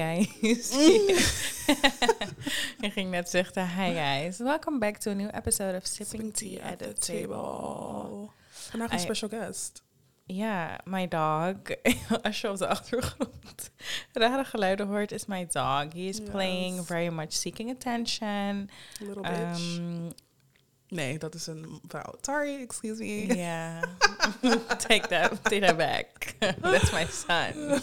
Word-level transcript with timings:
guys. 0.00 0.70
Ik 2.86 2.92
ging 2.92 3.10
net 3.10 3.28
zeggen, 3.28 3.68
hi 3.68 3.92
guys. 3.94 4.38
Welcome 4.38 4.78
back 4.78 4.96
to 4.96 5.10
a 5.10 5.14
new 5.14 5.28
episode 5.32 5.76
of 5.76 5.86
Sipping, 5.86 6.32
Tea, 6.32 6.60
at 6.62 6.78
the, 6.78 6.92
Table. 6.92 8.30
Vandaag 8.48 8.90
een 8.92 8.98
I- 8.98 9.00
special 9.00 9.28
guest. 9.28 9.82
Ja, 10.26 10.80
my 10.84 11.08
dog. 11.08 11.54
Als 12.22 12.40
je 12.40 12.50
op 12.50 12.58
de 12.58 12.66
achtergrond 12.66 13.70
rare 14.12 14.44
geluiden 14.44 14.86
hoort, 14.86 15.12
is 15.12 15.26
my 15.26 15.46
dog. 15.46 15.92
He 15.92 16.08
is 16.08 16.20
playing 16.20 16.86
very 16.86 17.08
much 17.08 17.32
seeking 17.32 17.70
attention. 17.70 18.70
Little 18.98 19.22
bitch. 19.22 19.80
Um, 20.90 20.96
nee, 20.96 21.18
dat 21.18 21.34
is 21.34 21.46
een 21.46 21.80
vrouw. 21.88 22.14
Sorry, 22.20 22.62
excuse 22.62 23.02
me. 23.02 23.34
yeah. 23.36 23.82
take 24.88 25.06
that, 25.08 25.44
take 25.44 25.60
that 25.60 25.76
back. 25.76 26.34
That's 26.60 26.90
my 26.92 27.06
son. 27.06 27.80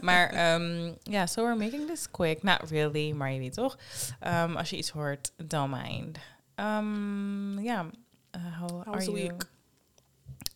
maar 0.00 0.54
um, 0.54 0.96
ja, 1.02 1.26
so 1.26 1.42
we're 1.42 1.56
making 1.64 1.86
this 1.86 2.10
quick. 2.10 2.42
Not 2.42 2.70
really, 2.70 3.12
maar 3.12 3.32
je 3.32 3.38
weet 3.38 3.54
toch? 3.54 3.78
Um, 4.26 4.56
als 4.56 4.70
je 4.70 4.76
iets 4.76 4.90
hoort, 4.90 5.32
don't 5.36 5.82
mind. 5.82 6.18
Um, 6.56 7.58
ja, 7.60 7.90
uh, 8.36 8.58
how 8.60 8.68
How 8.70 8.94
are 8.94 9.04
the 9.04 9.10
you? 9.10 9.22
week? 9.22 9.42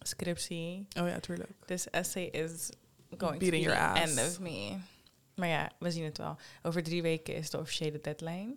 Scriptie. 0.03 0.87
Oh 1.01 1.09
ja, 1.09 1.19
tuurlijk. 1.21 1.51
This 1.67 1.91
essay 1.91 2.25
is 2.25 2.71
going 3.19 3.39
Beating 3.39 3.63
to 3.65 3.71
be 3.71 3.77
your 3.77 3.95
the 3.95 4.01
ass. 4.01 4.17
end 4.17 4.29
of 4.29 4.41
me. 4.41 4.77
Maar 5.35 5.49
ja, 5.49 5.71
we 5.79 5.91
zien 5.91 6.05
het 6.05 6.19
wel. 6.19 6.37
Over 6.63 6.83
drie 6.83 7.03
weken 7.03 7.35
is 7.35 7.51
de 7.51 7.59
officiële 7.59 8.01
deadline. 8.01 8.55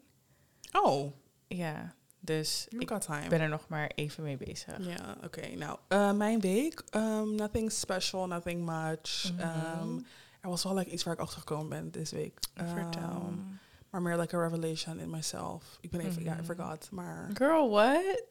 Oh, 0.71 1.11
Ja, 1.47 1.95
dus 2.19 2.65
you 2.69 2.81
ik 2.81 2.99
time. 2.99 3.27
ben 3.29 3.39
er 3.41 3.49
nog 3.49 3.67
maar 3.67 3.91
even 3.95 4.23
mee 4.23 4.37
bezig. 4.37 4.77
Ja, 4.87 5.17
oké. 5.23 5.47
Nou, 5.55 5.77
eh, 5.87 6.11
mijn 6.11 6.39
week. 6.39 6.83
um, 6.95 7.35
nothing 7.35 7.71
special, 7.71 8.27
nothing 8.27 8.65
much. 8.65 9.31
Um, 9.39 10.05
er 10.41 10.49
was 10.49 10.63
wel 10.63 10.73
like, 10.73 10.89
iets 10.89 11.03
waar 11.03 11.13
ik 11.13 11.19
achter 11.19 11.39
gekomen 11.39 11.69
ben 11.69 11.91
deze 11.91 12.15
week. 12.15 12.39
Vertel. 12.55 13.01
Um, 13.27 13.59
maar 13.89 14.01
meer 14.01 14.17
like 14.17 14.35
a 14.35 14.39
revelation 14.47 14.99
in 14.99 15.09
myself. 15.09 15.77
Ik 15.81 15.89
ben 15.89 15.99
even, 15.99 16.23
ja, 16.23 16.33
I 16.33 16.35
Mhm. 16.35 16.43
forgot. 16.45 16.87
Maar 16.91 17.29
Girl, 17.33 17.69
what? 17.69 18.23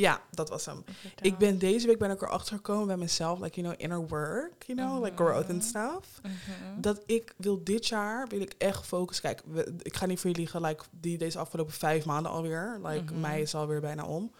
Ja, 0.00 0.20
dat 0.30 0.48
was 0.48 0.66
hem. 0.66 0.84
Ik 1.20 1.38
ben 1.38 1.58
deze 1.58 1.86
week 1.86 1.98
ben 1.98 2.10
ik 2.10 2.22
erachter 2.22 2.56
gekomen 2.56 2.86
bij 2.86 2.96
mezelf, 2.96 3.40
like, 3.40 3.60
you 3.60 3.66
know, 3.74 3.82
inner 3.82 4.06
work, 4.08 4.62
you 4.66 4.78
know, 4.78 5.04
like 5.04 5.16
growth 5.16 5.48
and 5.48 5.58
Mhm. 5.58 5.60
stuff. 5.68 6.20
Mhm. 6.22 6.80
Dat 6.80 7.02
ik 7.06 7.34
wil 7.36 7.64
dit 7.64 7.86
jaar, 7.86 8.26
wil 8.28 8.40
ik 8.40 8.54
echt 8.58 8.86
focussen. 8.86 9.24
Kijk, 9.24 9.42
we- 9.46 9.74
ik 9.82 9.96
ga 9.96 10.06
niet 10.06 10.16
voor 10.20 10.30
jullie 10.30 10.44
liegen, 10.44 10.62
like, 10.62 10.84
die 10.90 11.18
deze 11.18 11.38
afgelopen 11.38 11.72
vijf 11.72 12.04
maanden 12.04 12.32
alweer. 12.32 12.78
Like, 12.82 13.12
Mhm. 13.12 13.20
mei 13.20 13.42
is 13.42 13.54
alweer 13.54 13.80
bijna 13.80 14.04
om. 14.04 14.32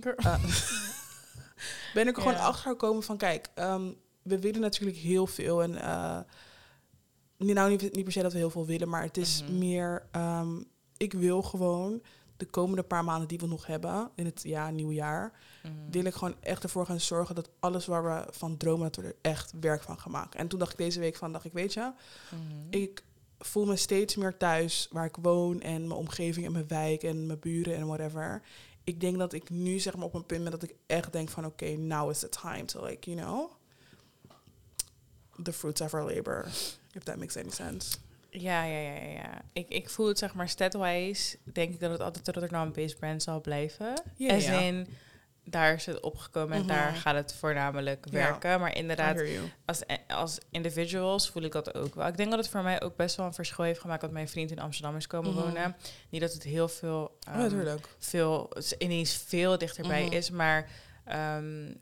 Eh, 0.00 0.44
ben 1.94 2.08
ik 2.08 2.16
er 2.16 2.22
gewoon 2.22 2.36
achter 2.38 2.70
gekomen 2.70 3.02
van, 3.02 3.16
kijk, 3.16 3.48
ehm, 3.54 3.90
we 4.22 4.38
willen 4.38 4.60
natuurlijk 4.60 4.98
heel 4.98 5.26
veel. 5.26 5.62
En 5.62 5.70
niet, 7.36 7.54
nou, 7.54 7.70
niet, 7.70 7.94
niet 7.94 8.04
per 8.04 8.12
se 8.12 8.22
dat 8.22 8.32
we 8.32 8.38
heel 8.38 8.50
veel 8.50 8.66
willen, 8.66 8.88
maar 8.88 9.02
het 9.02 9.16
is 9.16 9.44
meer, 9.50 10.06
ehm, 10.10 10.62
ik 10.96 11.12
wil 11.12 11.42
gewoon 11.42 12.02
de 12.40 12.46
komende 12.46 12.82
paar 12.82 13.04
maanden 13.04 13.28
die 13.28 13.38
we 13.38 13.46
nog 13.46 13.66
hebben, 13.66 14.10
in 14.14 14.24
het 14.24 14.40
ja, 14.42 14.70
nieuwe 14.70 14.94
jaar, 14.94 15.32
Mhm. 15.62 15.72
wil 15.90 16.04
ik 16.04 16.14
gewoon 16.14 16.34
echt 16.40 16.62
ervoor 16.62 16.86
gaan 16.86 17.00
zorgen 17.00 17.34
dat 17.34 17.50
alles 17.60 17.86
waar 17.86 18.04
we 18.04 18.32
van 18.32 18.56
dromen, 18.56 18.84
dat 18.92 18.96
we 18.96 19.02
er 19.02 19.16
echt 19.20 19.52
werk 19.60 19.82
van 19.82 19.98
gaan 20.00 20.12
maken. 20.12 20.40
En 20.40 20.48
toen 20.48 20.58
dacht 20.58 20.72
ik 20.72 20.78
deze 20.78 21.00
week 21.00 21.16
van, 21.16 21.32
dacht 21.32 21.44
ik, 21.44 21.52
weet 21.52 21.72
je, 21.72 21.92
Mhm. 22.30 22.42
ik 22.70 23.02
voel 23.38 23.64
me 23.66 23.76
steeds 23.76 24.16
meer 24.16 24.36
thuis 24.36 24.88
waar 24.92 25.04
ik 25.04 25.16
woon 25.22 25.60
en 25.60 25.80
mijn 25.80 25.98
omgeving 26.00 26.46
en 26.46 26.52
mijn 26.52 26.68
wijk 26.68 27.02
en 27.02 27.26
mijn 27.26 27.38
buren 27.38 27.74
en 27.76 27.86
whatever. 27.86 28.42
Ik 28.84 29.00
denk 29.00 29.18
dat 29.18 29.32
ik 29.32 29.50
nu 29.50 29.78
zeg 29.78 29.96
maar 29.96 30.04
op 30.06 30.14
een 30.14 30.26
punt 30.26 30.42
ben 30.42 30.50
dat 30.52 30.62
ik 30.62 30.74
echt 30.86 31.12
denk 31.12 31.28
van 31.28 31.44
oké, 31.46 31.66
now 31.76 32.10
is 32.10 32.18
the 32.18 32.28
time 32.28 32.64
to 32.64 32.84
like, 32.84 33.10
you 33.10 33.22
know, 33.22 33.50
the 35.42 35.52
fruits 35.52 35.80
of 35.80 35.94
our 35.94 36.04
labor, 36.14 36.44
if 36.92 37.02
that 37.04 37.16
makes 37.16 37.36
any 37.36 37.50
sense. 37.50 37.96
Ja, 38.30 38.64
ja, 38.64 38.78
ja, 38.80 39.08
ja. 39.08 39.42
Ik, 39.52 39.68
ik 39.68 39.90
voel 39.90 40.08
het 40.08 40.18
zeg 40.18 40.34
maar 40.34 40.48
statwise, 40.48 41.38
denk 41.52 41.72
ik 41.72 41.80
dat 41.80 41.90
het 41.90 42.00
altijd 42.00 42.28
Rotterdam-based 42.28 42.98
brand 42.98 43.22
zal 43.22 43.40
blijven. 43.40 44.02
Ja, 44.16 44.34
As 44.34 44.44
ja. 44.44 44.60
in, 44.60 44.86
daar 45.44 45.74
is 45.74 45.86
het 45.86 46.00
opgekomen 46.00 46.52
en 46.56 46.58
Mhm. 46.64 46.68
daar 46.68 46.94
gaat 46.94 47.14
het 47.14 47.34
voornamelijk 47.34 48.04
Ja. 48.04 48.12
werken. 48.12 48.60
Maar 48.60 48.76
inderdaad, 48.76 49.22
als, 49.64 49.80
als 50.08 50.38
individuals 50.50 51.30
voel 51.30 51.42
ik 51.42 51.52
dat 51.52 51.74
ook 51.74 51.94
wel. 51.94 52.06
Ik 52.06 52.16
denk 52.16 52.30
dat 52.30 52.38
het 52.38 52.48
voor 52.48 52.62
mij 52.62 52.82
ook 52.82 52.96
best 52.96 53.16
wel 53.16 53.26
een 53.26 53.34
verschil 53.34 53.64
heeft 53.64 53.80
gemaakt 53.80 54.00
dat 54.00 54.10
mijn 54.10 54.28
vriend 54.28 54.50
in 54.50 54.58
Amsterdam 54.58 54.96
is 54.96 55.06
komen 55.06 55.32
Mhm. 55.34 55.40
wonen. 55.40 55.76
Niet 56.10 56.20
dat 56.20 56.32
het 56.32 56.42
heel 56.42 56.68
veel, 56.68 57.16
Oh, 57.28 57.34
natuurlijk. 57.36 57.88
veel 57.98 58.50
ineens 58.78 59.16
veel 59.26 59.58
dichterbij 59.58 60.04
Mhm. 60.04 60.12
is, 60.14 60.30
maar 60.30 60.68
ehm, 61.04 61.72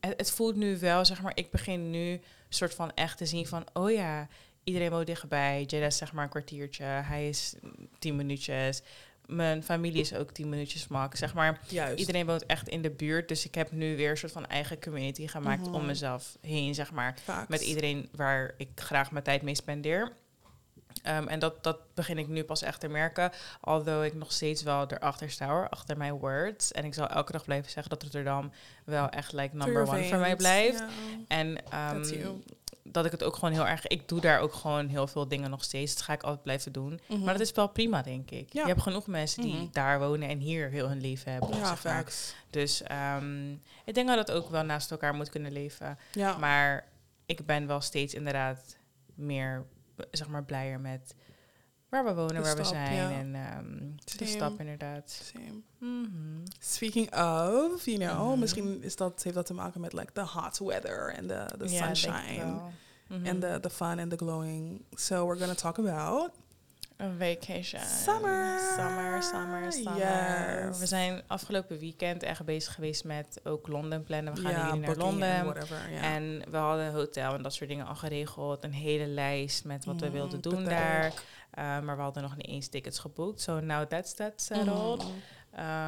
het, 0.00 0.14
het 0.16 0.30
voelt 0.30 0.56
nu 0.56 0.78
wel, 0.78 1.04
zeg 1.04 1.22
maar, 1.22 1.32
ik 1.34 1.50
begin 1.50 1.90
nu 1.90 2.20
soort 2.48 2.74
van 2.74 2.92
echt 2.94 3.18
te 3.18 3.26
zien 3.26 3.46
van, 3.46 3.66
oh 3.72 3.90
ja, 3.90 4.28
iedereen 4.68 4.90
woont 4.90 5.06
dichtbij. 5.06 5.64
Jada 5.66 5.86
is 5.86 5.96
zeg 5.96 6.12
maar 6.12 6.24
een 6.24 6.30
kwartiertje, 6.30 6.84
hij 6.84 7.28
is 7.28 7.54
tien 7.98 8.16
minuutjes. 8.16 8.82
Mijn 9.26 9.62
familie 9.62 10.00
is 10.00 10.14
ook 10.14 10.30
tien 10.30 10.48
minuutjes 10.48 10.88
max, 10.88 11.18
zeg 11.18 11.34
maar. 11.34 11.60
Juist. 11.68 11.98
Iedereen 11.98 12.26
woont 12.26 12.46
echt 12.46 12.68
in 12.68 12.82
de 12.82 12.90
buurt, 12.90 13.28
dus 13.28 13.44
ik 13.46 13.54
heb 13.54 13.72
nu 13.72 13.96
weer 13.96 14.10
een 14.10 14.16
soort 14.16 14.32
van 14.32 14.46
eigen 14.46 14.80
community 14.80 15.26
gemaakt 15.26 15.66
Mhm. 15.66 15.74
om 15.74 15.86
mezelf 15.86 16.36
heen, 16.40 16.74
zeg 16.74 16.92
maar. 16.92 17.14
Met 17.48 17.60
iedereen 17.60 18.08
waar 18.16 18.54
ik 18.56 18.68
graag 18.74 19.10
mijn 19.10 19.24
tijd 19.24 19.42
mee 19.42 19.54
spendeer. 19.54 20.12
Ehm, 21.02 21.26
en 21.28 21.38
dat, 21.38 21.62
dat 21.64 21.78
begin 21.94 22.18
ik 22.18 22.28
nu 22.28 22.44
pas 22.44 22.62
echt 22.62 22.80
te 22.80 22.88
merken. 22.88 23.30
Although 23.60 24.04
ik 24.04 24.14
nog 24.14 24.32
steeds 24.32 24.62
wel 24.62 24.86
erachter 24.90 25.30
sta 25.30 25.46
hoor, 25.48 25.68
achter 25.68 25.96
mijn 25.96 26.12
words. 26.12 26.72
En 26.72 26.84
ik 26.84 26.94
zal 26.94 27.08
elke 27.08 27.32
dag 27.32 27.44
blijven 27.44 27.70
zeggen 27.70 27.90
dat 27.90 28.02
Rotterdam 28.02 28.52
wel 28.84 29.08
echt 29.08 29.32
like 29.32 29.56
number 29.56 29.88
one 29.88 30.04
voor 30.04 30.18
mij 30.18 30.36
blijft. 30.36 30.78
Ja. 30.78 30.88
En 31.28 31.58
you. 32.10 32.42
Dat 32.92 33.04
ik 33.04 33.10
het 33.12 33.22
ook 33.24 33.34
gewoon 33.34 33.52
heel 33.54 33.66
erg... 33.66 33.86
Ik 33.86 34.08
doe 34.08 34.20
daar 34.20 34.40
ook 34.40 34.52
gewoon 34.52 34.88
heel 34.88 35.06
veel 35.06 35.28
dingen 35.28 35.50
nog 35.50 35.64
steeds. 35.64 35.94
Dat 35.94 36.02
ga 36.02 36.12
ik 36.12 36.22
altijd 36.22 36.42
blijven 36.42 36.72
doen. 36.72 37.00
Mhm. 37.08 37.20
Maar 37.24 37.32
dat 37.32 37.42
is 37.42 37.52
wel 37.52 37.68
prima, 37.68 38.02
denk 38.02 38.30
ik. 38.30 38.52
Ja. 38.52 38.62
Je 38.62 38.68
hebt 38.68 38.82
genoeg 38.82 39.06
mensen 39.06 39.42
die 39.42 39.54
Mhm. 39.54 39.66
daar 39.72 39.98
wonen 39.98 40.28
en 40.28 40.38
hier 40.38 40.68
heel 40.70 40.88
hun 40.88 41.00
leven 41.00 41.32
hebben. 41.32 41.48
ja, 41.48 41.54
zeg 41.54 41.84
maar. 41.84 41.94
facts. 41.94 42.34
Dus 42.50 42.82
ehm, 42.82 43.52
ik 43.84 43.94
denk 43.94 44.08
dat 44.08 44.18
het 44.18 44.30
ook 44.30 44.50
wel 44.50 44.62
naast 44.62 44.90
elkaar 44.90 45.14
moet 45.14 45.30
kunnen 45.30 45.52
leven. 45.52 45.98
Ja. 46.12 46.36
Maar 46.36 46.88
ik 47.26 47.46
ben 47.46 47.66
wel 47.66 47.80
steeds 47.80 48.14
inderdaad 48.14 48.76
meer, 49.14 49.66
zeg 50.10 50.28
maar, 50.28 50.44
blijer 50.44 50.80
met 50.80 51.14
waar 51.88 52.04
we 52.04 52.14
wonen, 52.14 52.34
De 52.34 52.40
waar 52.40 52.56
we 52.56 52.64
zijn. 52.64 52.94
ja. 52.94 53.10
En 53.10 53.34
ehm, 53.34 53.78
de 54.04 54.24
Same. 54.26 54.30
stap 54.30 54.60
inderdaad. 54.60 55.10
Same. 55.34 55.60
Mhm. 55.78 56.46
Speaking 56.58 57.06
of, 57.14 57.84
you 57.84 57.98
know, 57.98 58.28
Mhm. 58.30 58.38
misschien 58.38 58.82
is 58.82 58.96
dat, 58.96 59.22
heeft 59.22 59.34
dat 59.36 59.46
te 59.46 59.54
maken 59.54 59.80
met 59.80 59.92
like 59.92 60.12
the 60.12 60.20
hot 60.24 60.58
weather 60.58 61.14
and 61.18 61.28
the, 61.28 61.46
the 61.58 61.68
sunshine. 61.68 62.60
and 63.24 63.40
the, 63.40 63.58
the 63.60 63.70
fun 63.70 63.98
and 63.98 64.10
the 64.10 64.16
glowing. 64.16 64.84
So 64.90 65.26
we're 65.26 65.38
gonna 65.38 65.54
talk 65.54 65.78
about 65.78 66.30
Een 66.98 67.18
vacation. 67.18 67.82
Summer. 67.82 68.58
Summer, 68.76 69.22
summer, 69.22 69.72
summer. 69.72 70.66
Yes. 70.66 70.78
We 70.78 70.86
zijn 70.86 71.22
afgelopen 71.26 71.78
weekend 71.78 72.22
echt 72.22 72.44
bezig 72.44 72.74
geweest 72.74 73.04
met 73.04 73.40
ook 73.44 73.68
Londen 73.68 74.04
plannen. 74.04 74.34
We 74.34 74.40
gaan 74.40 74.52
ja, 74.52 74.66
jullie 74.66 74.80
naar 74.80 74.96
Londen. 74.96 75.44
whatever. 75.44 75.92
En 76.02 76.42
we 76.50 76.56
hadden 76.56 76.86
een 76.86 76.92
hotel 76.92 77.34
en 77.34 77.42
dat 77.42 77.54
soort 77.54 77.68
dingen 77.68 77.86
al 77.86 77.94
geregeld. 77.94 78.64
Een 78.64 78.72
hele 78.72 79.06
lijst 79.06 79.64
met 79.64 79.84
wat 79.84 80.00
we 80.00 80.06
Mm, 80.06 80.12
wilden 80.12 80.40
doen 80.40 80.64
daar. 80.64 81.04
Uh, 81.06 81.14
maar 81.54 81.96
we 81.96 82.02
hadden 82.02 82.22
nog 82.22 82.36
niet 82.36 82.46
eens 82.46 82.68
tickets 82.68 82.98
geboekt. 82.98 83.40
So 83.40 83.60
now 83.60 83.86
that's 83.86 84.14
that 84.14 84.32
settled. 84.36 85.02
Mhm. 85.02 85.12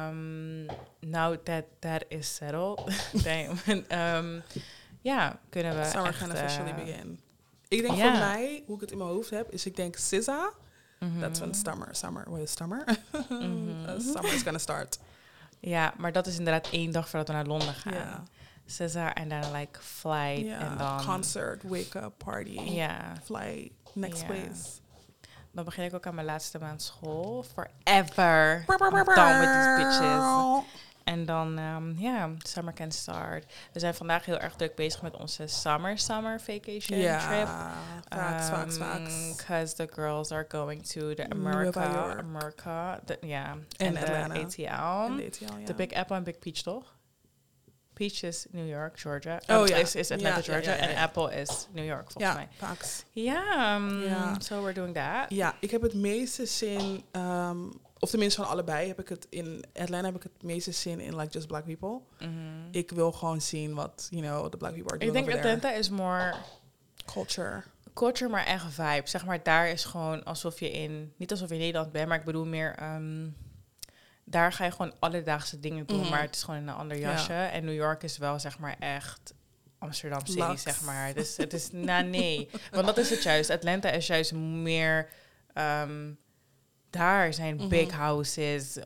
Um, 0.09 0.65
now 0.99 1.35
that 1.43 1.63
that 1.79 2.03
is 2.07 2.35
settled, 2.35 2.81
damn. 3.23 3.57
um, 4.17 4.41
ja, 5.01 5.39
kunnen 5.49 5.77
we 5.77 5.85
Summer 5.85 6.07
echt, 6.09 6.17
can 6.17 6.31
officially 6.31 6.69
eh, 6.69 6.75
begin. 6.75 7.19
Ik 7.67 7.81
denk 7.81 7.93
voor 7.99 8.11
mij, 8.11 8.63
hoe 8.65 8.75
ik 8.75 8.81
het 8.81 8.91
in 8.91 8.97
mijn 8.97 9.09
hoofd 9.09 9.29
heb, 9.29 9.51
is 9.51 9.65
ik 9.65 9.75
denk 9.75 9.95
SZA. 9.95 10.53
That's 11.19 11.39
when 11.39 11.53
summer, 11.53 11.93
summer, 11.93 12.25
what 12.29 12.41
is 12.41 12.51
summer? 12.51 12.83
Mhm. 13.29 13.69
Uh, 13.89 13.99
summer 13.99 14.33
is 14.33 14.43
gonna 14.43 14.59
start. 14.59 14.99
Ja, 15.59 15.93
maar 15.97 16.11
dat 16.11 16.27
is 16.27 16.37
inderdaad 16.37 16.69
één 16.71 16.91
dag 16.91 17.09
voordat 17.09 17.27
we 17.27 17.33
naar 17.33 17.45
Londen 17.45 17.73
gaan. 17.73 17.93
Ja. 17.93 18.23
Cesar 18.65 19.13
en 19.13 19.29
dan 19.29 19.51
like 19.51 19.79
flight 19.81 20.47
en 20.59 20.77
dan... 20.77 21.05
concert, 21.05 21.63
wake 21.63 21.97
up, 22.03 22.13
party, 22.17 22.59
Ja, 22.59 23.13
flight, 23.23 23.71
next 23.93 24.25
place. 24.25 24.79
dan 25.51 25.65
begin 25.65 25.83
ik 25.83 25.93
ook 25.93 26.05
aan 26.05 26.15
mijn 26.15 26.27
laatste 26.27 26.59
maand 26.59 26.81
school. 26.81 27.43
Forever. 27.53 28.65
I'm 28.67 29.05
done 29.15 29.39
with 29.39 29.49
these 29.53 29.75
bitches. 29.77 30.63
En 31.03 31.25
dan, 31.25 31.57
ehm, 31.57 31.99
ja, 31.99 32.29
summer 32.37 32.73
can 32.73 32.91
start. 32.91 33.45
We 33.73 33.79
zijn 33.79 33.93
vandaag 33.93 34.25
heel 34.25 34.39
erg 34.39 34.55
druk 34.55 34.75
bezig 34.75 35.01
met 35.01 35.15
onze 35.17 35.47
summer, 35.47 35.97
summer 35.97 36.41
vacation 36.41 36.99
Ja, 36.99 37.27
trip. 37.27 37.47
facts, 38.09 38.49
facts, 38.49 38.77
facts. 38.77 39.35
Because 39.37 39.75
the 39.75 39.87
girls 39.93 40.31
are 40.31 40.45
going 40.49 40.85
to 40.87 41.13
the 41.13 41.29
America. 41.29 42.15
America, 42.19 42.99
ja, 43.21 43.51
En 43.51 43.67
en 43.77 43.93
de 43.93 43.99
Atlanta. 43.99 44.33
ATL. 44.39 45.15
De 45.15 45.25
ATL, 45.25 45.57
ja. 45.59 45.65
De 45.65 45.73
Big 45.73 45.91
Apple 45.93 46.15
en 46.15 46.23
Big 46.23 46.39
Peach, 46.39 46.61
toch? 46.61 46.99
Peach 47.93 48.21
is 48.23 48.45
New 48.51 48.67
York, 48.67 48.99
Georgia. 48.99 49.41
Oh, 49.47 49.59
Oh, 49.59 49.67
ja. 49.67 49.75
Is, 49.75 49.95
is 49.95 50.11
Atlanta, 50.11 50.29
Ja, 50.29 50.35
ja, 50.35 50.41
Georgia. 50.51 50.71
ja, 50.71 50.77
ja, 50.77 50.83
En 50.87 50.91
ja. 50.95 51.01
Apple 51.03 51.35
is 51.41 51.67
New 51.71 51.85
York, 51.85 52.11
volgens 52.11 52.23
Ja, 52.23 52.33
mij. 52.33 52.47
facts. 52.57 53.03
Ja, 53.11 53.75
um, 53.75 54.01
Ja. 54.03 54.39
so 54.39 54.61
we're 54.61 54.73
doing 54.73 54.93
that. 54.95 55.25
Ja, 55.29 55.55
ik 55.59 55.71
heb 55.71 55.81
het 55.81 55.93
meeste 55.93 56.45
zin, 56.45 57.03
ehm, 57.11 57.57
of 58.03 58.09
tenminste 58.09 58.41
van 58.41 58.49
allebei, 58.49 58.87
heb 58.87 58.99
ik 58.99 59.09
het 59.09 59.27
in 59.29 59.63
Atlanta 59.73 60.05
heb 60.05 60.15
ik 60.15 60.23
het 60.23 60.43
meeste 60.43 60.71
zin 60.71 60.99
in 60.99 61.15
like 61.17 61.31
just 61.31 61.47
black 61.47 61.65
people. 61.65 61.99
Mhm. 62.19 62.31
Ik 62.71 62.91
wil 62.91 63.11
gewoon 63.11 63.41
zien 63.41 63.73
wat, 63.73 64.07
you 64.09 64.21
know, 64.21 64.49
the 64.49 64.57
black 64.57 64.73
people 64.73 64.91
are 64.91 64.99
Ik 65.05 65.11
doing 65.11 65.13
denk 65.13 65.27
over 65.27 65.41
there. 65.41 65.55
Atlanta 65.55 65.77
is 65.79 65.89
more 65.89 66.33
Culture. 67.05 67.63
culture, 67.93 68.29
maar 68.31 68.45
echt 68.45 68.65
vibe. 68.73 69.01
Zeg 69.03 69.25
maar, 69.25 69.43
daar 69.43 69.69
is 69.69 69.85
gewoon 69.85 70.23
alsof 70.23 70.59
je 70.59 70.71
in... 70.71 71.13
Niet 71.17 71.31
alsof 71.31 71.47
je 71.49 71.53
in 71.55 71.59
Nederland 71.61 71.91
bent, 71.91 72.07
maar 72.07 72.17
ik 72.19 72.25
bedoel 72.25 72.45
meer... 72.45 72.75
ehm, 72.75 73.27
daar 74.23 74.53
ga 74.53 74.65
je 74.65 74.71
gewoon 74.71 74.93
alledaagse 74.99 75.59
dingen 75.59 75.85
doen, 75.85 75.99
Mhm. 75.99 76.09
maar 76.09 76.21
het 76.21 76.35
is 76.35 76.43
gewoon 76.43 76.59
in 76.59 76.67
een 76.67 76.75
ander 76.75 76.97
Ja. 76.97 77.11
jasje. 77.11 77.33
En 77.33 77.65
New 77.65 77.73
York 77.75 78.03
is 78.03 78.17
wel, 78.17 78.39
zeg 78.39 78.59
maar, 78.59 78.75
echt... 78.79 79.33
Amsterdam 79.79 80.25
City, 80.25 80.55
zeg 80.55 80.81
maar. 80.81 81.13
Dus 81.13 81.37
het 81.37 81.53
is, 81.53 81.71
nou 81.71 82.03
nee. 82.05 82.49
Want 82.71 82.85
dat 82.85 82.97
is 82.97 83.09
het 83.09 83.23
juist. 83.23 83.49
Atlanta 83.49 83.89
is 83.89 84.07
juist 84.07 84.33
meer... 84.33 85.09
ehm, 85.53 86.11
daar 86.91 87.33
zijn 87.33 87.55
Mhm. 87.55 87.67
big 87.67 87.91
houses, 87.91 88.77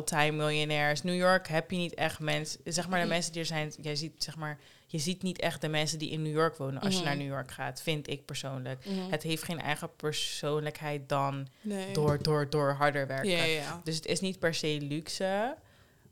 multimiljonairs. 0.00 1.02
New 1.02 1.14
York 1.16 1.48
heb 1.48 1.70
je 1.70 1.76
niet 1.76 1.94
echt 1.94 2.18
mensen... 2.20 2.60
Zeg 2.64 2.88
maar, 2.88 2.98
de 2.98 3.04
Mhm. 3.04 3.14
mensen 3.14 3.32
die 3.32 3.40
er 3.40 3.46
zijn... 3.46 3.72
Jij 3.80 3.96
ziet, 3.96 4.22
zeg 4.24 4.36
maar... 4.36 4.58
Je 4.86 4.98
ziet 4.98 5.22
niet 5.22 5.40
echt 5.40 5.60
de 5.60 5.68
mensen 5.68 5.98
die 5.98 6.10
in 6.10 6.22
New 6.22 6.32
York 6.32 6.56
wonen 6.56 6.80
als 6.80 6.92
je 6.92 6.98
Mhm. 6.98 7.08
naar 7.08 7.16
New 7.16 7.26
York 7.26 7.50
gaat, 7.50 7.82
vind 7.82 8.08
ik 8.08 8.24
persoonlijk. 8.24 8.84
Mhm. 8.86 9.10
Het 9.10 9.22
heeft 9.22 9.42
geen 9.42 9.60
eigen 9.60 9.96
persoonlijkheid 9.96 11.08
dan 11.08 11.48
nee. 11.60 11.92
door, 11.92 12.22
door, 12.22 12.50
door 12.50 12.70
harder 12.72 13.06
werken. 13.06 13.30
Ja, 13.30 13.36
ja, 13.44 13.44
ja. 13.62 13.80
Dus 13.84 13.94
het 13.96 14.06
is 14.06 14.20
niet 14.20 14.38
per 14.38 14.54
se 14.54 14.78
luxe, 14.80 15.56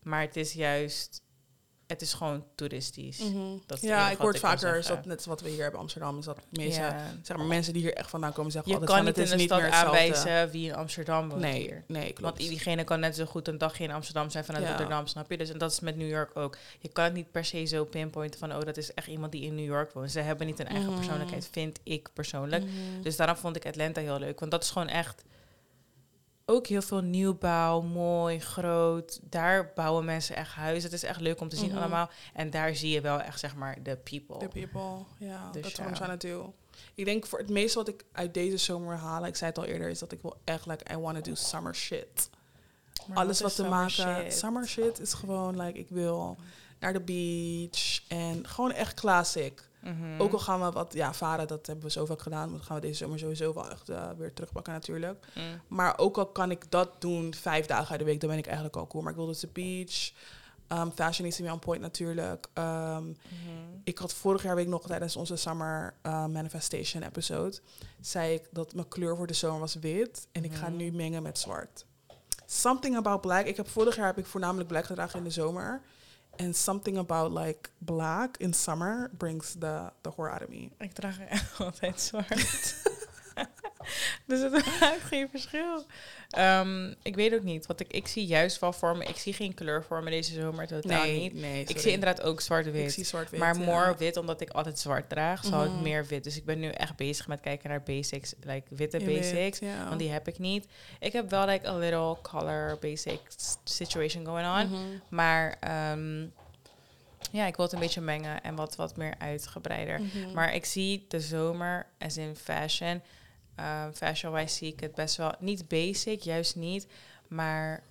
maar 0.02 0.20
het 0.20 0.36
is 0.36 0.52
juist, 0.52 1.22
het 1.88 2.02
is 2.02 2.12
gewoon 2.12 2.44
toeristisch. 2.54 3.18
Mhm. 3.18 3.38
Dat 3.66 3.78
is 3.82 3.88
Ja, 3.88 4.10
ik 4.10 4.18
hoor 4.18 4.34
ik 4.34 4.40
vaker, 4.40 4.76
is 4.76 4.86
zeggen. 4.86 4.94
dat 4.96 5.04
net 5.16 5.24
wat 5.26 5.40
we 5.40 5.48
hier 5.48 5.56
hebben 5.58 5.74
in 5.74 5.80
Amsterdam, 5.80 6.18
is 6.18 6.24
dat 6.24 6.38
meestal, 6.50 6.84
Ja. 6.84 7.14
zeg 7.22 7.36
maar, 7.36 7.46
mensen 7.46 7.72
die 7.72 7.82
hier 7.82 7.94
echt 7.94 8.10
vandaan 8.10 8.32
komen 8.32 8.52
zeggen 8.52 8.70
Je 8.72 8.78
altijd 8.78 8.96
kan 8.96 9.04
van, 9.06 9.14
niet 9.22 9.30
het 9.30 9.40
in 9.40 9.48
de 9.48 9.54
stad 9.54 9.84
aanwijzen 9.84 10.50
wie 10.50 10.68
in 10.68 10.74
Amsterdam 10.74 11.28
woont 11.28 11.40
Nee, 11.40 11.60
hier. 11.60 11.84
nee, 11.86 12.02
klopt. 12.12 12.20
Want 12.20 12.36
diegene 12.36 12.84
kan 12.84 13.00
net 13.00 13.16
zo 13.16 13.24
goed 13.24 13.48
een 13.48 13.58
dagje 13.58 13.84
in 13.84 13.90
Amsterdam 13.90 14.30
zijn 14.30 14.44
vanuit 14.44 14.64
Ja. 14.64 14.70
Rotterdam, 14.70 15.06
snap 15.06 15.30
je? 15.30 15.36
Dus 15.38 15.50
en 15.50 15.58
dat 15.58 15.72
is 15.72 15.80
met 15.80 15.96
New 15.96 16.08
York 16.08 16.36
ook. 16.36 16.56
Je 16.78 16.88
kan 16.88 17.04
het 17.04 17.14
niet 17.14 17.30
per 17.30 17.44
se 17.44 17.64
zo 17.64 17.84
pinpointen 17.84 18.38
van, 18.40 18.54
oh, 18.54 18.60
dat 18.60 18.76
is 18.76 18.94
echt 18.94 19.06
iemand 19.06 19.32
die 19.32 19.42
in 19.42 19.54
New 19.54 19.66
York 19.66 19.92
woont. 19.92 20.10
Ze 20.10 20.20
hebben 20.20 20.46
niet 20.46 20.58
een 20.58 20.68
eigen 20.68 20.86
Mhm. 20.88 20.96
persoonlijkheid, 20.98 21.48
vind 21.52 21.78
ik 21.82 22.08
persoonlijk. 22.12 22.62
Mhm. 22.64 23.02
Dus 23.02 23.16
daarom 23.16 23.36
vond 23.36 23.56
ik 23.56 23.66
Atlanta 23.66 24.00
heel 24.00 24.18
leuk. 24.18 24.38
Want 24.40 24.50
dat 24.50 24.62
is 24.62 24.70
gewoon 24.70 24.88
echt 24.88 25.22
ook 26.50 26.66
heel 26.66 26.82
veel 26.82 27.00
nieuwbouw, 27.00 27.80
mooi, 27.80 28.40
groot. 28.40 29.20
Daar 29.22 29.72
bouwen 29.74 30.04
mensen 30.04 30.36
echt 30.36 30.52
huizen. 30.52 30.90
Het 30.90 31.02
is 31.02 31.08
echt 31.08 31.20
leuk 31.20 31.40
om 31.40 31.48
te 31.48 31.56
zien 31.56 31.68
Mhm. 31.68 31.78
allemaal. 31.78 32.10
En 32.34 32.50
daar 32.50 32.74
zie 32.74 32.90
je 32.90 33.00
wel 33.00 33.20
echt, 33.20 33.40
zeg 33.40 33.54
maar, 33.56 33.82
de 33.82 33.96
people. 33.96 34.36
The 34.38 34.48
people, 34.48 35.04
ja, 35.18 35.50
Dus 35.52 35.62
dat 35.62 35.70
is 35.72 35.78
wat 35.78 35.86
I'm 35.86 35.94
trying 35.94 36.20
to 36.20 36.28
do. 36.28 36.52
Ik 36.94 37.04
denk 37.04 37.26
voor 37.26 37.38
het 37.38 37.48
meeste 37.50 37.78
wat 37.78 37.88
ik 37.88 38.04
uit 38.12 38.34
deze 38.34 38.56
zomer 38.56 38.96
halen, 38.96 39.28
ik 39.28 39.36
zei 39.36 39.50
het 39.50 39.58
al 39.58 39.64
eerder, 39.64 39.88
is 39.88 39.98
dat 39.98 40.12
ik 40.12 40.22
wil 40.22 40.36
echt, 40.44 40.66
like, 40.66 40.92
I 40.92 40.96
want 40.96 41.14
to 41.24 41.30
do 41.30 41.34
summer 41.36 41.74
shit. 41.74 42.30
Maar 43.06 43.16
Alles 43.18 43.40
wat 43.40 43.54
te 43.54 43.64
maken, 43.64 43.90
shit? 44.24 44.34
summer 44.34 44.68
shit 44.68 45.00
is 45.00 45.12
gewoon, 45.12 45.60
like, 45.62 45.78
ik 45.78 45.86
wil 45.88 46.36
naar 46.78 46.92
de 46.92 47.00
beach 47.00 48.00
en 48.08 48.46
gewoon 48.46 48.72
echt 48.72 48.94
classic. 48.94 49.67
Mhm. 49.88 50.20
Ook 50.20 50.32
al 50.32 50.38
gaan 50.38 50.60
we 50.60 50.70
wat, 50.70 50.92
ja, 50.94 51.14
varen, 51.14 51.46
dat 51.46 51.66
hebben 51.66 51.84
we 51.84 51.90
zo 51.90 52.06
vaak 52.06 52.22
gedaan, 52.22 52.52
dat 52.52 52.62
gaan 52.62 52.76
we 52.76 52.82
deze 52.82 52.94
zomer 52.96 53.18
sowieso 53.18 53.54
wel 53.54 53.70
echt 53.70 53.88
eh, 53.88 54.10
weer 54.18 54.32
terugpakken 54.32 54.72
natuurlijk. 54.72 55.26
Mm. 55.34 55.42
Maar 55.68 55.98
ook 55.98 56.18
al 56.18 56.26
kan 56.26 56.50
ik 56.50 56.70
dat 56.70 57.00
doen 57.00 57.34
vijf 57.34 57.66
dagen 57.66 57.90
uit 57.90 57.98
de 57.98 58.04
week, 58.04 58.20
dan 58.20 58.28
ben 58.28 58.38
ik 58.38 58.46
eigenlijk 58.46 58.76
al 58.76 58.86
cool. 58.86 59.02
Maar 59.02 59.12
ik 59.12 59.18
wil 59.18 59.26
dus 59.26 59.40
de 59.40 59.48
beach. 59.52 60.12
Um, 60.72 60.92
fashion 60.94 61.26
is 61.26 61.38
weer 61.38 61.52
on 61.52 61.58
point 61.58 61.80
natuurlijk. 61.80 62.46
Um, 62.54 62.64
Mhm. 62.64 63.16
ik 63.84 63.98
had 63.98 64.12
vorig 64.14 64.42
jaar 64.42 64.54
week 64.54 64.66
nog 64.66 64.86
tijdens 64.86 65.16
onze 65.16 65.36
Summer 65.36 65.94
uh, 66.06 66.26
Manifestation 66.26 67.02
episode... 67.02 67.58
zei 68.00 68.34
ik 68.34 68.48
dat 68.50 68.74
mijn 68.74 68.88
kleur 68.88 69.16
voor 69.16 69.26
de 69.26 69.34
zomer 69.34 69.60
was 69.60 69.74
wit. 69.74 70.28
En 70.32 70.44
ik 70.44 70.54
ga 70.54 70.68
Mhm. 70.68 70.76
nu 70.76 70.92
mengen 70.92 71.22
met 71.22 71.38
zwart. 71.38 71.84
Something 72.46 72.96
about 72.96 73.20
black. 73.20 73.46
Ik 73.46 73.56
heb 73.56 73.68
vorig 73.68 73.96
jaar 73.96 74.06
heb 74.06 74.18
ik 74.18 74.26
voornamelijk 74.26 74.68
black 74.68 74.84
gedragen 74.84 75.18
in 75.18 75.24
de 75.24 75.30
zomer. 75.30 75.80
And 76.38 76.54
something 76.56 76.98
about 76.98 77.32
like 77.32 77.70
black 77.80 78.36
in 78.40 78.52
summer 78.52 79.10
brings 79.18 79.54
the, 79.54 79.92
the 80.02 80.10
horror 80.10 80.30
out 80.30 80.42
of 80.42 80.48
me. 80.48 80.70
Ik 80.78 80.92
draag 80.92 81.18
altijd 81.58 82.00
zwart. 82.00 82.96
Dus 84.28 84.40
het 84.40 84.52
maakt 84.80 85.00
geen 85.02 85.28
verschil. 85.30 85.84
Ehm, 86.28 86.94
ik 87.02 87.14
weet 87.14 87.34
ook 87.34 87.42
niet. 87.42 87.66
Want 87.66 87.80
ik, 87.80 87.92
ik 87.92 88.06
zie 88.06 88.26
juist 88.26 88.58
wel 88.58 88.72
voor 88.72 88.96
me... 88.96 89.04
Ik 89.04 89.16
zie 89.16 89.32
geen 89.32 89.54
kleur 89.54 89.84
voor 89.84 90.02
me 90.02 90.10
deze 90.10 90.34
zomer 90.34 90.66
totaal 90.66 91.04
niet. 91.06 91.34
nee. 91.34 91.64
Ik 91.64 91.78
zie 91.78 91.92
inderdaad 91.92 92.22
ook 92.22 92.40
zwart-wit. 92.40 93.12
Maar 93.38 93.58
ja. 93.58 93.64
more 93.64 93.94
wit, 93.96 94.16
omdat 94.16 94.40
ik 94.40 94.50
altijd 94.50 94.78
zwart 94.78 95.08
draag, 95.08 95.44
zal 95.44 95.64
ik 95.64 95.70
Mhm. 95.70 95.82
meer 95.82 96.06
wit. 96.06 96.24
Dus 96.24 96.36
ik 96.36 96.44
ben 96.44 96.58
nu 96.58 96.68
echt 96.68 96.96
bezig 96.96 97.28
met 97.28 97.40
kijken 97.40 97.68
naar 97.70 97.82
basics, 97.82 98.34
like 98.40 98.74
witte 98.74 98.98
basics. 98.98 99.58
ja. 99.58 99.84
Want 99.88 99.98
die 99.98 100.10
heb 100.10 100.28
ik 100.28 100.38
niet. 100.38 100.66
Ik 101.00 101.12
heb 101.12 101.30
wel 101.30 101.46
like 101.46 101.68
a 101.68 101.76
little 101.76 102.16
color 102.22 102.78
basic 102.80 103.20
situation 103.64 104.24
going 104.26 104.48
on. 104.48 104.66
Mhm. 104.68 104.98
Maar 105.08 105.56
ehm, 105.60 106.20
ja, 107.30 107.46
ik 107.46 107.56
wil 107.56 107.64
het 107.64 107.74
een 107.74 107.80
beetje 107.80 108.00
mengen 108.00 108.42
en 108.42 108.54
wat, 108.54 108.76
wat 108.76 108.96
meer 108.96 109.14
uitgebreider. 109.18 110.00
Mhm. 110.00 110.32
Maar 110.34 110.54
ik 110.54 110.64
zie 110.64 111.04
de 111.08 111.20
zomer, 111.20 111.86
as 111.98 112.16
in 112.16 112.36
fashion, 112.36 113.02
um, 113.60 113.92
fashion-wise 113.94 114.54
zie 114.56 114.72
ik 114.72 114.80
het 114.80 114.94
best 114.94 115.16
wel, 115.16 115.32
niet 115.38 115.68
basic, 115.68 116.20
juist 116.22 116.56
niet, 116.56 116.86
maar 117.28 117.82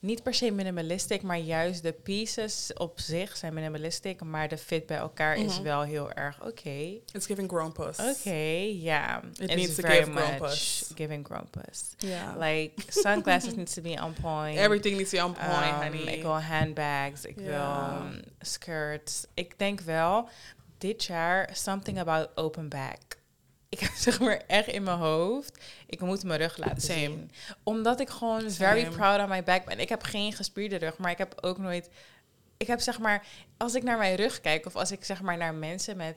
niet 0.00 0.22
per 0.22 0.34
se 0.34 0.50
minimalistic, 0.50 1.22
maar 1.22 1.38
juist 1.38 1.82
de 1.82 1.92
pieces 1.92 2.70
op 2.74 3.00
zich 3.00 3.36
zijn 3.36 3.54
minimalistic, 3.54 4.22
maar 4.22 4.48
de 4.48 4.58
fit 4.58 4.86
bij 4.86 4.96
elkaar 4.96 5.36
is 5.36 5.54
Mhm. 5.54 5.62
wel 5.62 5.82
heel 5.82 6.12
erg 6.12 6.42
oké. 6.44 6.70
It's 7.12 7.26
giving 7.26 7.48
grown 7.50 7.72
puss. 7.72 7.98
Oké, 7.98 8.34
ja. 8.72 9.22
It 9.32 9.40
It's 9.40 9.54
needs 9.54 9.74
to 9.74 9.82
very 9.82 10.04
give 10.04 10.34
puss. 10.38 10.90
giving. 10.94 11.28
Ja. 11.96 12.36
Like, 12.38 12.72
sunglasses 12.88 13.54
needs 13.54 13.74
to 13.74 13.82
be 13.82 14.00
on 14.02 14.12
point. 14.22 14.58
Everything 14.58 14.96
needs 14.96 15.10
to 15.10 15.16
be 15.18 15.24
on 15.24 15.32
point, 15.32 15.72
Um, 15.74 15.82
honey. 15.82 16.14
Ik 16.14 16.22
wil 16.22 16.40
handbags, 16.40 17.24
ik 17.24 17.36
wil 17.36 17.72
um, 18.00 18.20
skirts. 18.40 19.26
Ik 19.34 19.58
denk 19.58 19.80
wel, 19.80 20.28
dit 20.78 21.04
jaar, 21.04 21.48
something 21.52 21.98
about 21.98 22.28
open 22.34 22.68
back. 22.68 22.98
Ik 23.74 23.80
heb 23.80 23.90
zeg 24.06 24.20
maar 24.20 24.42
echt 24.46 24.68
in 24.68 24.82
mijn 24.82 24.98
hoofd, 24.98 25.58
ik 25.86 26.00
moet 26.00 26.24
mijn 26.24 26.40
rug 26.40 26.56
laten 26.56 26.82
Same. 26.82 26.98
zien. 27.00 27.30
Omdat 27.62 28.00
ik 28.00 28.10
gewoon 28.10 28.50
very 28.50 28.88
proud 28.88 29.20
of 29.20 29.28
my 29.28 29.42
back 29.42 29.64
ben. 29.64 29.80
Ik 29.80 29.88
heb 29.88 30.02
geen 30.02 30.32
gespierde 30.32 30.76
rug, 30.76 30.96
maar 30.98 31.10
ik 31.10 31.18
heb 31.18 31.34
ook 31.40 31.58
nooit... 31.58 31.90
Ik 32.56 32.66
heb 32.66 32.80
zeg 32.80 32.98
maar, 32.98 33.26
als 33.56 33.74
ik 33.74 33.82
naar 33.82 33.98
mijn 33.98 34.14
rug 34.16 34.40
kijk, 34.40 34.66
of 34.66 34.76
als 34.76 34.92
ik 34.92 35.04
zeg 35.04 35.22
maar 35.22 35.36
naar 35.36 35.54
mensen 35.54 35.96
met... 35.96 36.16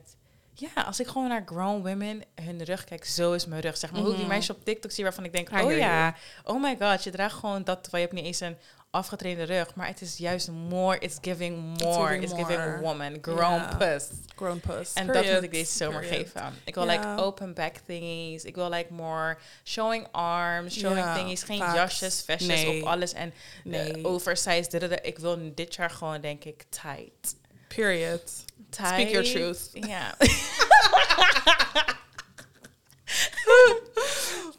Ja, 0.54 0.81
als 0.83 1.00
ik 1.00 1.07
gewoon 1.07 1.27
naar 1.27 1.44
grown 1.45 1.81
women 1.88 2.24
hun 2.36 2.63
rug 2.63 2.83
kijk, 2.83 3.06
zo 3.06 3.33
is 3.33 3.45
mijn 3.45 3.62
rug. 3.62 3.77
Zeg 3.77 3.92
maar 3.92 4.00
hoe 4.01 4.10
ik 4.10 4.15
die 4.15 4.25
Mhm. 4.25 4.33
meisjes 4.33 4.56
op 4.56 4.65
TikTok 4.65 4.92
zie 4.92 5.03
waarvan 5.03 5.24
ik 5.25 5.31
denk, 5.33 5.50
oh 5.51 5.77
ja, 5.77 6.15
oh 6.44 6.62
my 6.62 6.77
god, 6.80 7.03
je 7.03 7.12
draagt 7.12 7.36
gewoon 7.36 7.63
dat, 7.63 7.84
terwijl 7.84 8.03
je 8.03 8.10
hebt 8.10 8.22
niet 8.22 8.25
eens 8.34 8.39
een 8.39 8.58
afgetrainde 8.98 9.44
rug. 9.44 9.75
Maar 9.75 9.88
het 9.88 10.01
is 10.01 10.18
juist 10.18 10.51
more, 10.51 10.98
it's 11.00 11.18
giving 11.22 11.82
more, 11.84 12.18
it's 12.20 12.34
giving 12.34 12.80
woman, 12.82 13.18
grown 13.22 13.39
Ja. 13.62 13.75
puss. 13.77 14.06
grown 14.36 14.60
puss. 14.60 14.94
En 14.94 15.08
dat 15.08 15.25
moet 15.25 15.44
ik 15.44 15.51
deze 15.51 15.72
zomer 15.77 16.00
Period. 16.01 16.27
geven. 16.32 16.54
Ik 16.63 16.75
wil 16.75 16.86
like 16.86 17.08
open 17.18 17.54
back 17.54 17.75
thingies. 17.86 18.44
Ik 18.44 18.56
wil 18.56 18.70
like 18.70 18.94
more 18.94 19.38
showing 19.63 20.08
arms, 20.12 20.80
showing 20.80 21.00
Ja, 21.00 21.16
thingies. 21.16 21.44
Geen 21.44 21.58
facts. 21.60 21.74
jasjes, 21.74 22.22
vestjes 22.25 22.63
Nee. 22.63 22.82
op 22.82 22.88
alles. 22.88 23.13
En 23.13 23.34
Nee. 23.63 23.92
nee. 23.92 24.06
oversized. 24.06 25.00
Ik 25.06 25.20
wil 25.20 25.51
dit 25.56 25.75
jaar 25.75 25.89
gewoon 25.89 26.22
denk 26.22 26.44
ik 26.44 26.63
tight. 26.70 27.36
Period. 27.68 28.32
Tight. 28.70 28.88
Speak 28.88 29.10
your 29.10 29.24
truth. 29.25 29.70
Ja. 29.74 30.16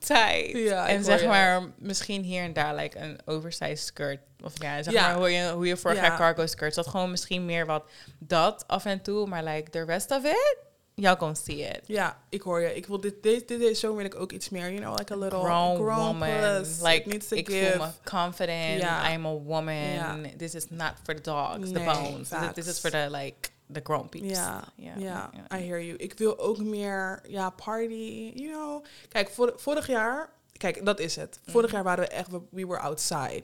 Ja, 0.09 0.89
en 0.89 1.05
zeg 1.05 1.25
maar 1.27 1.63
misschien 1.79 2.23
hier 2.23 2.43
en 2.43 2.53
daar 2.53 2.75
like 2.75 2.99
een 2.99 3.19
oversized 3.25 3.79
skirt. 3.79 4.21
Of 4.45 4.53
ja, 4.63 4.83
zeg 4.83 4.93
Ja. 4.93 5.07
maar 5.09 5.17
hoe 5.17 5.31
je, 5.31 5.51
hoe 5.51 5.67
je 5.67 5.77
vorig 5.77 5.97
Ja. 5.97 6.03
jaar 6.03 6.17
cargo 6.17 6.47
skirts. 6.47 6.77
Dat 6.77 6.87
gewoon 6.87 7.11
misschien 7.11 7.45
meer 7.45 7.67
wat 7.67 7.85
dat 8.19 8.65
af 8.67 8.85
en 8.85 9.03
toe. 9.03 9.27
Maar 9.27 9.45
like 9.45 9.71
the 9.71 9.85
rest 9.85 10.11
of 10.11 10.25
it, 10.25 10.57
y'all 10.95 11.17
gonna 11.17 11.35
see 11.35 11.57
it. 11.61 11.81
Ja, 11.87 12.19
ik 12.29 12.43
hoor 12.43 12.61
je. 12.61 12.75
Ik 12.75 12.87
wil 12.87 13.01
dit, 13.01 13.23
dit, 13.23 13.49
dit, 13.49 13.59
deze 13.61 13.75
zomer 13.75 13.97
wil 13.97 14.07
ik 14.07 14.15
ook 14.21 14.33
iets 14.33 14.49
meer, 14.49 14.71
you 14.73 14.77
know, 14.81 14.99
like 14.99 15.13
a 15.13 15.17
little 15.17 15.39
grown, 15.41 15.77
woman. 15.79 16.29
It 16.61 16.81
Like, 16.83 17.03
needs 17.09 17.29
to 17.29 17.37
ik 17.37 17.49
give. 17.51 17.71
voel 17.77 17.87
me 17.87 17.93
confident. 18.05 18.81
Ja. 18.81 19.13
I'm 19.13 19.27
a 19.27 19.35
woman. 19.35 20.27
This 20.37 20.55
is 20.55 20.67
not 20.71 20.93
for 21.03 21.15
the 21.15 21.23
dogs, 21.23 21.73
the 21.73 21.81
bones. 21.81 22.29
This, 22.29 22.39
this 22.55 22.67
is 22.67 22.79
for 22.79 22.91
the, 22.91 23.07
like, 23.11 23.51
grown 23.83 24.09
peeps. 24.09 24.29
Ja, 24.29 24.65
Ja. 24.77 25.31
I 25.55 25.57
hear 25.57 25.83
you. 25.83 25.97
Ik 25.97 26.19
wil 26.19 26.39
ook 26.39 26.59
meer, 26.59 27.21
ja, 27.29 27.51
party, 27.51 28.33
you 28.35 28.49
know. 28.53 28.85
Kijk, 29.09 29.29
vor, 29.29 29.53
vorig 29.57 29.87
jaar, 29.87 30.31
kijk, 30.57 30.85
dat 30.85 31.01
is 31.01 31.17
het. 31.17 31.41
Vorig 31.47 31.67
Mhm. 31.67 31.75
jaar 31.75 31.85
waren 31.85 32.05
we 32.05 32.11
echt, 32.11 32.31
we, 32.31 32.41
we 32.51 32.67
were 32.67 32.81
outside. 32.81 33.43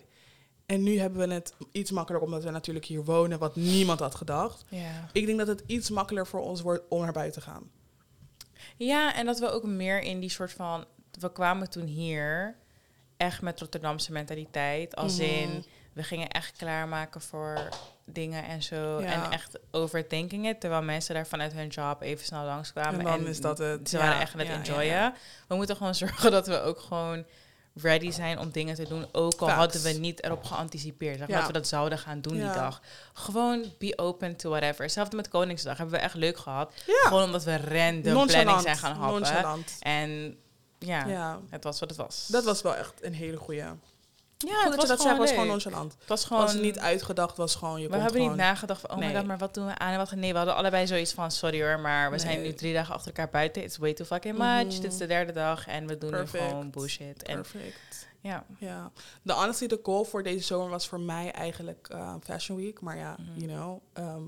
En 0.66 0.83
nu 0.83 0.99
hebben 0.99 1.28
we 1.28 1.35
het 1.35 1.54
iets 1.73 1.90
makkelijker, 1.90 2.28
omdat 2.28 2.45
we 2.45 2.50
natuurlijk 2.50 2.85
hier 2.85 3.04
wonen, 3.04 3.38
wat 3.38 3.57
niemand 3.57 4.00
had 4.00 4.14
gedacht. 4.14 4.64
Ik 5.12 5.26
denk 5.26 5.38
dat 5.38 5.47
het 5.47 5.62
iets 5.66 5.90
makkelijker 5.90 6.31
voor 6.31 6.40
ons 6.40 6.61
wordt 6.61 6.83
om 6.88 7.00
naar 7.02 7.12
buiten 7.12 7.43
te 7.43 7.49
gaan. 7.50 7.71
Ja, 8.76 9.14
en 9.14 9.26
dat 9.26 9.38
we 9.38 9.50
ook 9.50 9.64
meer 9.64 10.00
in 10.02 10.21
die 10.21 10.31
soort 10.31 10.52
van... 10.52 10.85
We 11.21 11.33
kwamen 11.33 11.71
toen 11.71 11.87
hier 11.87 12.57
echt 13.16 13.43
met 13.43 13.61
Rotterdamse 13.61 14.12
mentaliteit. 14.12 14.97
Als 14.97 15.16
Mhm. 15.19 15.25
in, 15.26 15.64
we 15.95 16.03
gingen 16.03 16.29
echt 16.29 16.57
klaarmaken 16.57 17.21
voor 17.21 17.69
dingen 18.05 18.45
en 18.45 18.63
zo. 18.63 19.01
Ja. 19.01 19.07
En 19.25 19.31
echt 19.31 19.59
overthinking 19.71 20.49
it. 20.49 20.61
Terwijl 20.61 20.83
mensen 20.83 21.15
daar 21.15 21.27
vanuit 21.27 21.53
hun 21.53 21.69
job 21.69 22.03
even 22.03 22.25
snel 22.27 22.45
langskwamen. 22.45 22.99
En 22.99 23.05
dan 23.05 23.27
is 23.27 23.41
dat 23.41 23.59
het. 23.59 23.89
Ze 23.89 23.97
Ja, 23.97 24.03
waren 24.05 24.21
echt 24.21 24.33
aan 24.33 24.39
het 24.39 24.49
ja, 24.49 24.55
enjoyen. 24.55 25.15
We 25.49 25.55
moeten 25.55 25.77
gewoon 25.77 25.95
zorgen 26.05 26.31
dat 26.31 26.47
we 26.47 26.61
ook 26.61 26.81
gewoon 26.81 27.25
ready 27.75 28.11
zijn 28.11 28.39
om 28.39 28.51
dingen 28.51 28.75
te 28.75 28.89
doen. 28.89 29.07
Ook 29.13 29.33
al 29.41 29.47
Facts. 29.47 29.55
hadden 29.55 29.83
we 29.83 29.93
niet 29.93 30.23
erop 30.25 30.45
geanticipeerd. 30.45 31.19
Zeg 31.19 31.27
dat 31.29 31.47
we 31.47 31.53
dat 31.53 31.69
zouden 31.69 31.99
gaan 31.99 32.21
doen 32.21 32.33
die 32.33 32.53
dag. 32.53 32.81
Gewoon 33.13 33.65
be 33.79 33.93
open 33.99 34.37
to 34.37 34.51
whatever. 34.51 34.83
Hetzelfde 34.83 35.17
met 35.17 35.29
Koningsdag. 35.29 35.77
Hebben 35.77 35.95
we 35.95 36.01
echt 36.01 36.15
leuk 36.15 36.39
gehad. 36.39 36.73
Gewoon 36.87 37.23
omdat 37.25 37.45
we 37.45 37.57
random 37.57 38.27
planning 38.27 38.61
zijn 38.61 38.77
gaan 38.77 38.97
happen. 38.97 39.21
Nonchalant. 39.21 39.77
En 39.81 40.37
ja, 40.79 41.07
Ja. 41.07 41.41
het 41.51 41.65
was 41.65 41.81
wat 41.81 41.89
het 41.89 41.99
was. 41.99 42.27
Dat 42.27 42.45
was 42.45 42.63
wel 42.63 42.77
echt 42.77 43.05
een 43.05 43.15
hele 43.15 43.37
goeie. 43.37 43.65
Ja, 44.37 44.62
Goed 44.62 44.71
dat 44.73 44.81
je 44.83 44.88
dat 44.88 45.00
zegt, 45.00 45.17
was 45.19 45.31
gewoon 45.31 45.47
nonchalant. 45.47 45.93
Het 45.99 46.09
was 46.09 46.25
gewoon... 46.25 46.43
Was 46.43 46.55
niet 46.55 46.79
uitgedacht, 46.79 47.37
was 47.37 47.55
gewoon, 47.55 47.81
je 47.81 47.88
we 47.88 47.95
hebben 47.95 48.12
gewoon... 48.12 48.29
niet 48.29 48.37
nagedacht 48.38 48.81
van, 48.81 48.91
oh 48.91 48.97
my 48.97 49.14
god, 49.14 49.26
maar 49.26 49.38
wat 49.38 49.55
doen 49.55 49.67
we 49.67 49.79
aan 49.79 49.93
en 49.93 49.99
wat... 49.99 50.11
Nee, 50.12 50.31
we 50.31 50.37
hadden 50.37 50.57
allebei 50.57 50.87
zoiets 50.87 51.12
van, 51.12 51.31
sorry 51.31 51.62
hoor, 51.62 51.81
maar 51.81 52.11
we 52.11 52.19
zijn 52.19 52.43
nu 52.43 52.53
drie 52.55 52.73
dagen 52.75 52.95
achter 52.95 53.07
elkaar 53.07 53.31
buiten. 53.31 53.62
It's 53.62 53.76
way 53.76 53.95
too 53.95 54.07
fucking 54.07 54.38
much. 54.38 54.64
Mhm. 54.73 54.81
Dit 54.81 54.93
is 54.93 54.99
de 54.99 55.07
derde 55.07 55.33
dag 55.33 55.67
en 55.67 55.87
we 55.87 55.99
doen 55.99 56.11
Perfect. 56.11 56.43
nu 56.43 56.49
gewoon 56.49 56.71
bullshit. 56.71 57.23
En 57.23 57.35
Perfect. 57.35 58.09
ja, 58.21 58.45
Ja. 58.59 58.91
De 59.23 59.33
honestly, 59.33 59.67
de 59.67 59.81
goal 59.83 60.05
voor 60.05 60.23
deze 60.23 60.45
zomer 60.45 60.71
was 60.71 60.88
voor 60.88 61.00
mij 61.00 61.31
eigenlijk 61.31 61.88
eh, 61.91 62.14
Fashion 62.23 62.59
Week. 62.59 62.81
Maar 62.81 62.97
ja, 62.97 63.17
Mhm. 63.19 63.41
you 63.41 63.53
know. 63.53 63.81
ehm, 63.93 64.23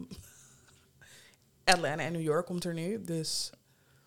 Atlanta 1.75 2.03
en 2.03 2.13
New 2.13 2.23
York 2.23 2.47
komt 2.47 2.65
er 2.65 2.75
nu. 2.75 3.05
Dus, 3.05 3.51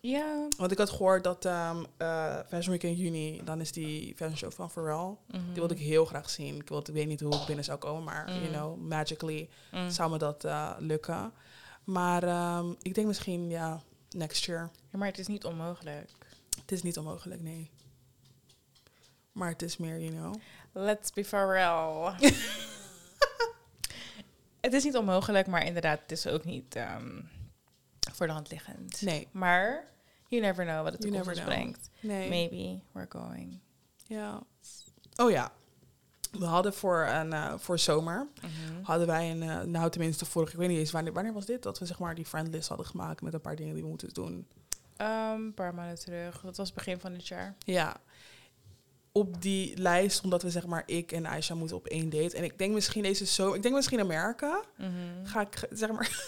ja. 0.00 0.48
want 0.56 0.72
ik 0.72 0.78
had 0.78 0.90
gehoord 0.90 1.24
dat 1.24 1.44
ehm, 1.44 1.84
eh, 1.96 2.36
Fashion 2.48 2.70
Week 2.70 2.82
in 2.82 2.94
juni, 2.94 3.40
dan 3.44 3.60
is 3.60 3.72
die 3.72 4.14
fashion 4.16 4.36
show 4.36 4.52
van 4.52 4.70
Pharrell. 4.70 5.16
Mhm. 5.26 5.44
Die 5.44 5.54
wilde 5.54 5.74
ik 5.74 5.80
heel 5.80 6.04
graag 6.04 6.30
zien. 6.30 6.56
Ik, 6.56 6.68
wilde, 6.68 6.88
ik 6.90 6.94
weet 6.96 7.06
niet 7.06 7.20
hoe 7.20 7.34
ik 7.34 7.46
binnen 7.46 7.64
zou 7.64 7.78
komen, 7.78 8.04
maar 8.04 8.26
you 8.32 8.40
Mm. 8.46 8.52
know, 8.52 8.76
magically 8.80 9.48
Mm. 9.72 9.90
zou 9.90 10.10
me 10.10 10.18
dat 10.18 10.44
eh, 10.44 10.70
lukken. 10.78 11.32
Maar 11.84 12.22
ehm, 12.22 12.70
ik 12.82 12.94
denk 12.94 13.06
misschien, 13.06 13.50
ja, 13.50 13.82
next 14.10 14.44
year. 14.44 14.70
Ja, 14.90 14.98
maar 14.98 15.08
het 15.08 15.18
is 15.18 15.26
niet 15.26 15.44
onmogelijk. 15.44 16.10
Het 16.60 16.72
is 16.72 16.82
niet 16.82 16.98
onmogelijk, 16.98 17.40
nee. 17.42 17.70
Maar 19.32 19.48
het 19.48 19.62
is 19.62 19.76
meer, 19.76 20.00
you 20.00 20.10
know. 20.14 20.34
Let's 20.72 21.12
be 21.12 21.24
Pharrell. 21.24 22.12
het 24.60 24.72
is 24.72 24.84
niet 24.84 24.96
onmogelijk, 24.96 25.46
maar 25.46 25.64
inderdaad, 25.66 26.00
het 26.00 26.12
is 26.12 26.26
ook 26.26 26.44
niet 26.44 26.74
ehm, 26.76 27.20
voor 28.12 28.26
de 28.26 28.32
hand 28.32 28.50
liggend. 28.50 29.00
Nee. 29.02 29.28
Maar 29.30 29.84
you 30.28 30.42
never 30.42 30.64
know 30.64 30.82
wat 30.82 30.92
het 30.92 31.00
toekomst 31.00 31.44
brengt. 31.44 31.90
Nee. 32.00 32.28
Maybe 32.28 32.80
we're 32.92 33.06
going. 33.08 33.60
Ja. 34.06 34.42
Oh 35.16 35.30
ja. 35.30 35.52
We 36.30 36.44
hadden 36.44 36.74
voor, 36.74 37.06
een, 37.06 37.32
eh, 37.32 37.54
voor 37.58 37.78
zomer, 37.78 38.26
Mhm. 38.42 38.82
hadden 38.82 39.06
wij 39.06 39.30
een, 39.30 39.42
eh, 39.42 39.60
nou 39.60 39.90
tenminste 39.90 40.24
vorige, 40.24 40.52
ik 40.52 40.58
weet 40.58 40.68
niet 40.68 40.78
eens 40.78 40.90
wanneer, 40.90 41.12
wanneer 41.12 41.32
was 41.32 41.46
dit, 41.46 41.62
dat 41.62 41.78
we 41.78 41.86
zeg 41.86 41.98
maar 41.98 42.14
die 42.14 42.26
friendlist 42.26 42.68
hadden 42.68 42.86
gemaakt 42.86 43.22
met 43.22 43.34
een 43.34 43.40
paar 43.40 43.56
dingen 43.56 43.74
die 43.74 43.82
we 43.82 43.88
moeten 43.88 44.08
doen. 44.14 44.46
Ehm, 44.96 45.32
een 45.34 45.54
paar 45.54 45.74
maanden 45.74 45.98
terug. 45.98 46.40
Dat 46.40 46.56
was 46.56 46.72
begin 46.72 47.00
van 47.00 47.12
het 47.12 47.28
jaar. 47.28 47.54
Ja. 47.64 47.96
Op 49.12 49.42
die 49.42 49.76
lijst, 49.78 50.24
omdat 50.24 50.42
we 50.42 50.50
zeg 50.50 50.66
maar, 50.66 50.82
ik 50.86 51.12
en 51.12 51.26
Aisha 51.26 51.54
moeten 51.54 51.76
op 51.76 51.86
één 51.86 52.10
date. 52.10 52.36
En 52.36 52.44
ik 52.44 52.58
denk 52.58 52.74
misschien 52.74 53.02
deze 53.02 53.26
zo, 53.26 53.52
ik 53.52 53.62
denk 53.62 53.74
misschien 53.74 54.00
Amerika. 54.00 54.62
Mhm. 54.76 54.90
Ga 55.24 55.40
ik 55.40 55.68
zeg 55.70 55.90
maar, 55.92 56.24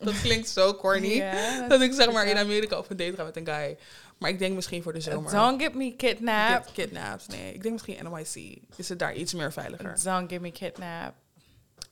dat 0.00 0.20
klinkt 0.22 0.48
zo 0.48 0.74
corny. 0.74 1.24
Dat 1.68 1.80
ik 1.80 1.92
zeg 1.92 2.12
maar 2.12 2.26
in. 2.26 2.36
Amerika 2.36 2.78
op 2.78 2.90
een 2.90 2.96
date 2.96 3.14
ga 3.16 3.24
met 3.24 3.36
een 3.36 3.46
guy. 3.46 3.76
Maar 4.18 4.30
ik 4.30 4.38
denk 4.38 4.54
misschien 4.54 4.82
voor 4.82 4.92
de 4.92 5.00
zomer. 5.00 5.32
Don't 5.32 5.62
get 5.62 5.74
me 5.74 5.96
kidnapped. 5.96 6.64
Get 6.66 6.72
kidnapped. 6.74 7.28
Nee, 7.28 7.54
ik 7.54 7.62
denk 7.62 7.72
misschien 7.74 7.98
NYC. 8.12 8.58
Is 8.76 8.88
het 8.88 8.98
daar 8.98 9.14
iets 9.14 9.34
meer 9.34 9.52
veiliger? 9.52 9.96
Don't 10.02 10.30
get 10.32 10.40
me 10.40 10.50
kidnapped. 10.52 11.14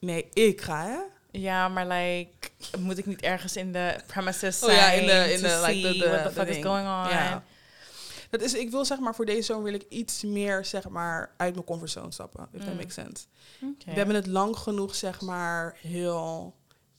Nee, 0.00 0.28
ik 0.32 0.60
ga 0.60 0.84
hè? 0.86 0.98
Ja, 1.30 1.68
maar 1.68 1.86
like, 1.86 2.48
moet 2.78 2.98
ik 2.98 3.06
niet 3.06 3.20
ergens 3.22 3.56
in 3.56 3.72
de 3.72 3.96
premises 4.06 4.62
Oh 4.62 4.68
zijn 4.68 4.76
ja, 4.78 4.90
in 4.90 5.06
de- 5.06 5.32
in 5.32 5.40
de, 5.42 5.62
like, 5.66 5.98
de- 5.98 6.08
what 6.10 6.22
the 6.24 6.30
fuck 6.40 6.48
is 6.48 6.64
going 6.64 6.86
on? 6.86 7.08
Ja. 7.08 7.42
Dat 8.30 8.40
is, 8.40 8.54
ik 8.54 8.70
wil 8.70 8.84
zeg 8.84 8.98
maar 8.98 9.14
voor 9.14 9.24
deze 9.26 9.42
zomer 9.42 9.64
wil 9.64 9.74
ik 9.74 9.84
iets 9.88 10.22
meer 10.22 10.64
zeg 10.64 10.88
maar 10.88 11.34
uit 11.36 11.52
mijn 11.54 11.66
comfortzone 11.66 12.12
stappen. 12.12 12.48
If 12.52 12.60
that 12.60 12.70
Mm. 12.70 12.76
makes 12.76 12.94
sense. 12.94 13.24
We 13.60 13.92
hebben 13.92 14.14
het 14.14 14.26
lang 14.26 14.56
genoeg 14.56 14.94
zeg 14.94 15.20
maar 15.20 15.76
heel 15.80 16.54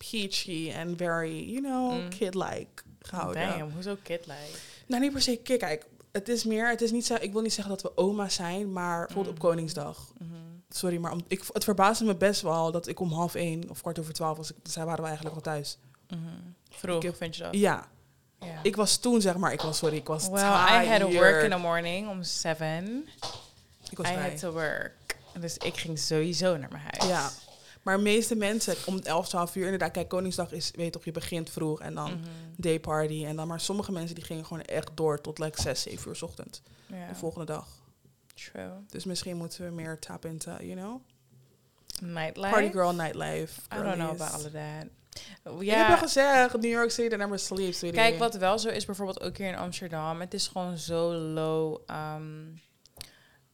peachy 0.09 0.71
en 0.75 0.97
very, 0.97 1.49
you 1.51 1.61
know, 1.61 1.91
Mm. 1.91 2.09
kid-like 2.09 2.83
gehouden. 3.01 3.47
Damn, 3.49 3.71
hoezo 3.71 3.97
kid-like? 4.03 4.57
Nou, 4.87 5.01
niet 5.01 5.11
per 5.11 5.21
se 5.21 5.35
kid. 5.37 5.59
Kijk, 5.59 5.85
het 6.11 6.27
is 6.29 6.43
meer, 6.43 6.69
het 6.69 6.81
is 6.81 6.91
niet, 6.91 7.05
ze- 7.05 7.19
ik 7.19 7.31
wil 7.31 7.41
niet 7.41 7.53
zeggen 7.53 7.73
dat 7.73 7.81
we 7.81 7.97
oma 7.97 8.29
zijn, 8.29 8.71
maar 8.71 9.05
bijvoorbeeld 9.05 9.35
op 9.37 9.43
Mm. 9.43 9.49
Koningsdag. 9.49 10.11
Mhm. 10.17 10.33
Sorry, 10.69 10.97
maar 10.97 11.11
om, 11.11 11.21
ik, 11.27 11.43
het 11.53 11.63
verbaasde 11.63 12.05
me 12.05 12.15
best 12.15 12.41
wel 12.41 12.71
dat 12.71 12.87
ik 12.87 12.99
om 12.99 13.11
half 13.11 13.35
één 13.35 13.69
of 13.69 13.81
kwart 13.81 13.99
over 13.99 14.13
twaalf 14.13 14.37
was. 14.37 14.49
Ik, 14.51 14.55
zij 14.63 14.85
waren 14.85 14.99
we 15.01 15.05
eigenlijk 15.07 15.35
al 15.35 15.41
thuis. 15.41 15.77
Mhm. 16.09 16.19
Vroeg, 16.69 17.03
Ik 17.03 17.15
vind 17.15 17.35
je 17.35 17.43
dat? 17.43 17.53
Ja, 17.55 17.87
ik 18.63 18.75
was 18.75 18.97
toen 18.97 19.21
zeg 19.21 19.35
maar, 19.37 19.53
ik 19.53 19.61
was 19.61 19.77
sorry, 19.77 19.95
ik 19.95 20.07
was 20.07 20.27
well, 20.29 20.43
I 20.43 20.87
had 20.87 20.99
to 20.99 21.11
work 21.11 21.43
in 21.43 21.49
the 21.49 21.57
morning 21.57 22.09
om 22.09 22.23
7. 22.23 23.07
Ik 23.89 23.97
was 23.97 24.07
I 24.09 24.11
vrij. 24.13 24.29
had 24.29 24.39
to 24.39 24.51
work. 24.51 25.17
Dus 25.39 25.57
ik 25.57 25.77
ging 25.77 25.99
sowieso 25.99 26.57
naar 26.57 26.69
mijn 26.71 26.83
huis. 26.91 27.05
Ja. 27.11 27.29
Maar 27.89 27.97
de 27.97 28.03
meeste 28.03 28.35
mensen 28.35 28.75
om 28.85 28.99
11, 28.99 29.27
12 29.29 29.55
uur, 29.55 29.63
inderdaad, 29.63 29.91
kijk, 29.91 30.07
Koningsdag 30.07 30.51
is, 30.51 30.71
weet 30.75 30.91
toch, 30.91 31.05
je 31.05 31.11
begint 31.11 31.49
vroeg 31.49 31.81
en 31.81 31.95
dan 31.95 32.11
Mhm. 32.11 32.19
dayparty. 32.57 33.25
En 33.25 33.35
dan, 33.35 33.47
maar 33.47 33.59
sommige 33.59 33.91
mensen 33.91 34.15
die 34.15 34.23
gingen 34.23 34.45
gewoon 34.45 34.63
echt 34.63 34.89
door 34.93 35.21
tot 35.21 35.39
like 35.39 35.61
6, 35.61 35.81
7 35.81 36.09
uur. 36.11 36.17
Ja, 36.87 37.07
De 37.07 37.15
volgende 37.15 37.45
dag. 37.45 37.67
true. 38.33 38.71
Dus 38.89 39.05
misschien 39.05 39.37
moeten 39.37 39.65
we 39.65 39.71
meer 39.71 39.99
tap 39.99 40.25
into, 40.25 40.51
you 40.51 40.73
know? 40.75 41.01
Nightlife? 42.01 42.49
Party 42.49 42.71
girl, 42.71 42.93
nightlife. 42.93 43.61
I 43.61 43.81
don't 43.83 43.93
know 43.95 44.09
about 44.09 44.31
all 44.33 44.45
of 44.45 44.51
that. 44.51 44.83
Ik 44.83 45.21
heb 45.43 45.53
al 45.53 45.61
Ja, 45.61 45.97
gezegd, 45.97 46.53
New 46.53 46.71
York 46.71 46.91
City, 46.91 47.15
never 47.15 47.39
sleeps. 47.39 47.79
kijk, 47.79 48.17
wat 48.17 48.35
wel 48.35 48.59
zo 48.59 48.69
is, 48.69 48.85
bijvoorbeeld 48.85 49.21
ook 49.21 49.37
hier 49.37 49.47
in 49.47 49.55
Amsterdam. 49.57 50.19
Het 50.19 50.33
is 50.33 50.47
gewoon 50.47 50.77
zo 50.77 51.13
low 51.13 51.79
um, 51.91 52.61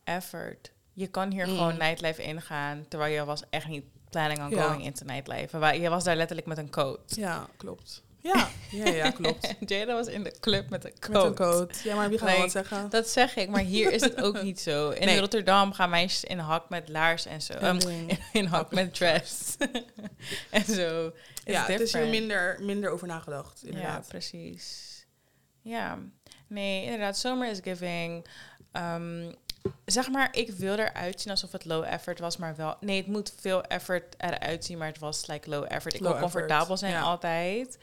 effort. 0.04 0.72
Je 0.94 1.08
kan 1.08 1.32
hier 1.32 1.48
Mm. 1.48 1.56
gewoon 1.58 1.78
nightlife 1.78 2.24
ingaan, 2.24 2.86
terwijl 2.88 3.14
je 3.14 3.26
was 3.26 3.44
echt 3.50 3.68
niet 3.68 3.84
planning 4.16 4.40
on 4.42 4.50
Ja. 4.50 4.68
going 4.68 4.84
into 4.84 5.06
nightlife. 5.06 5.60
Wa- 5.60 5.72
Je 5.72 5.90
was 5.90 6.04
daar 6.04 6.16
letterlijk 6.16 6.48
met 6.48 6.58
een 6.58 6.70
coat. 6.70 7.16
Ja, 7.16 7.48
klopt. 7.58 8.04
Ja, 8.22 8.48
ja, 8.72 8.86
ja 8.90 9.12
klopt. 9.22 9.54
Jada 9.66 9.94
was 9.94 10.08
in 10.08 10.24
de 10.24 10.36
club 10.40 10.70
met 10.70 10.86
een 10.86 10.94
coat. 11.00 11.14
Met 11.14 11.24
een 11.24 11.36
coat. 11.36 11.80
Ja, 11.84 11.96
maar 11.96 12.10
wie 12.10 12.18
gaat 12.18 12.28
Like, 12.30 12.42
wat 12.42 12.52
zeggen? 12.52 12.90
Dat 12.90 13.10
zeg 13.10 13.36
ik, 13.36 13.50
maar 13.50 13.62
hier 13.62 13.92
is 13.92 14.02
het 14.02 14.22
ook 14.22 14.42
niet 14.42 14.60
zo. 14.60 14.90
In 14.90 15.06
Nee. 15.06 15.20
Rotterdam 15.20 15.74
gaan 15.74 15.90
meisjes 15.90 16.24
in 16.24 16.40
hak 16.40 16.70
met 16.70 16.90
laars 16.90 17.26
en 17.26 17.42
zo. 17.42 17.54
Um, 17.64 17.78
in, 17.80 18.10
in 18.34 18.46
hak 18.46 18.72
met 18.72 18.94
dress. 18.94 19.56
en 20.50 20.66
zo. 20.66 21.08
It's 21.08 21.54
ja, 21.56 21.62
het 21.66 21.70
is 21.70 21.76
hier 21.78 21.78
different. 21.78 22.10
minder, 22.10 22.58
minder 22.62 22.90
over 22.90 23.08
nagedacht, 23.08 23.60
Ja, 23.62 23.68
inderdaad. 23.70 24.08
precies. 24.08 24.94
Ja, 25.62 26.00
nee, 26.48 26.84
inderdaad, 26.84 27.18
zomer 27.18 27.50
is 27.50 27.60
giving. 27.64 28.26
Ehm, 28.72 29.32
zeg 29.86 30.10
maar, 30.10 30.30
ik 30.32 30.52
wil 30.52 30.74
eruit 30.76 31.22
zien 31.22 31.32
alsof 31.32 31.52
het 31.52 31.66
low 31.66 31.84
effort 31.84 32.20
was, 32.20 32.38
maar 32.38 32.56
wel... 32.56 32.76
Nee, 32.80 32.98
het 32.98 33.08
moet 33.08 33.34
veel 33.40 33.64
effort 33.64 34.16
eruit 34.18 34.66
zien, 34.66 34.78
maar 34.78 34.88
het 34.88 35.00
was 35.00 35.28
like 35.28 35.50
low 35.50 35.66
effort. 35.68 35.94
Ik 35.94 36.00
Low 36.02 36.12
wil 36.12 36.22
comfortabel 36.22 36.62
effort, 36.62 36.80
zijn 36.80 36.92
ja. 36.92 37.02
altijd. 37.02 37.78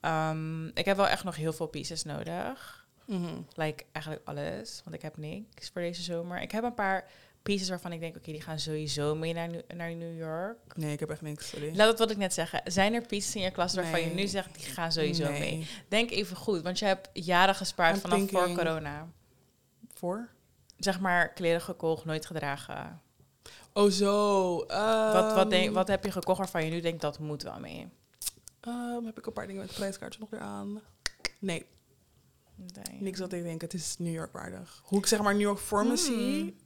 Ehm, 0.00 0.66
ik 0.66 0.84
heb 0.84 0.96
wel 0.96 1.08
echt 1.08 1.24
nog 1.24 1.36
heel 1.36 1.52
veel 1.52 1.66
pieces 1.66 2.04
nodig. 2.04 2.86
Mhm. 3.04 3.34
Like, 3.54 3.84
eigenlijk 3.92 4.28
alles, 4.28 4.80
want 4.84 4.96
ik 4.96 5.02
heb 5.02 5.16
niks 5.16 5.68
voor 5.72 5.82
deze 5.82 6.02
zomer. 6.02 6.40
Ik 6.40 6.50
heb 6.50 6.64
een 6.64 6.74
paar 6.74 7.08
pieces 7.42 7.68
waarvan 7.68 7.92
ik 7.92 8.00
denk, 8.00 8.16
oké, 8.16 8.32
die 8.32 8.40
gaan 8.40 8.58
sowieso 8.58 9.14
mee 9.14 9.32
naar, 9.32 9.48
naar 9.74 9.94
New 9.94 10.18
York. 10.18 10.76
Nee, 10.76 10.92
ik 10.92 11.00
heb 11.00 11.10
echt 11.10 11.22
niks. 11.22 11.48
Sorry. 11.48 11.76
Laat 11.76 11.88
het 11.88 11.98
wat 11.98 12.10
ik 12.10 12.16
net 12.16 12.34
zeggen. 12.34 12.60
Zijn 12.64 12.94
er 12.94 13.06
pieces 13.06 13.34
in 13.34 13.42
je 13.42 13.50
klas 13.50 13.74
waarvan 13.74 14.00
je 14.00 14.10
nu 14.10 14.26
zegt, 14.26 14.54
die 14.54 14.72
gaan 14.72 14.92
sowieso 14.92 15.30
Nee. 15.30 15.40
mee? 15.40 15.66
Denk 15.88 16.10
even 16.10 16.36
goed, 16.36 16.62
want 16.62 16.78
je 16.78 16.84
hebt 16.84 17.08
jaren 17.12 17.54
gespaard 17.54 17.94
I'm 17.94 18.00
vanaf 18.00 18.30
voor 18.30 18.52
corona. 18.52 19.08
Voor? 19.94 20.28
Zeg 20.78 21.00
maar, 21.00 21.32
kleren 21.32 21.60
gekocht, 21.60 22.04
nooit 22.04 22.26
gedragen. 22.26 23.00
Oh, 23.72 23.90
zo. 23.90 24.56
wat, 25.12 25.32
wat, 25.34 25.50
denk, 25.50 25.64
Ehm, 25.66 25.72
wat 25.74 25.88
heb 25.88 26.04
je 26.04 26.10
gekocht 26.10 26.38
waarvan 26.38 26.64
je 26.64 26.70
nu 26.70 26.80
denkt, 26.80 27.00
dat 27.00 27.18
moet 27.18 27.42
wel 27.42 27.58
mee? 27.60 27.88
ehm, 28.60 29.04
heb 29.04 29.18
ik 29.18 29.26
een 29.26 29.32
paar 29.32 29.46
dingen 29.46 29.60
met 29.60 29.70
het 29.70 29.78
prijskaartje 29.78 30.20
nog 30.20 30.30
weer 30.30 30.40
aan? 30.40 30.80
Nee, 31.38 31.66
Nee. 32.56 33.00
niks 33.00 33.18
wat 33.20 33.32
ik 33.32 33.42
denk. 33.42 33.60
Het 33.60 33.74
is 33.74 33.96
New 33.98 34.12
York 34.14 34.32
waardig. 34.32 34.80
Hoe 34.84 34.98
ik 34.98 35.06
zeg 35.06 35.22
maar 35.22 35.32
New 35.32 35.42
York 35.42 35.58
voor 35.58 35.80
me 35.82 35.86
Hmm. 35.88 35.96
zie, 35.96 36.56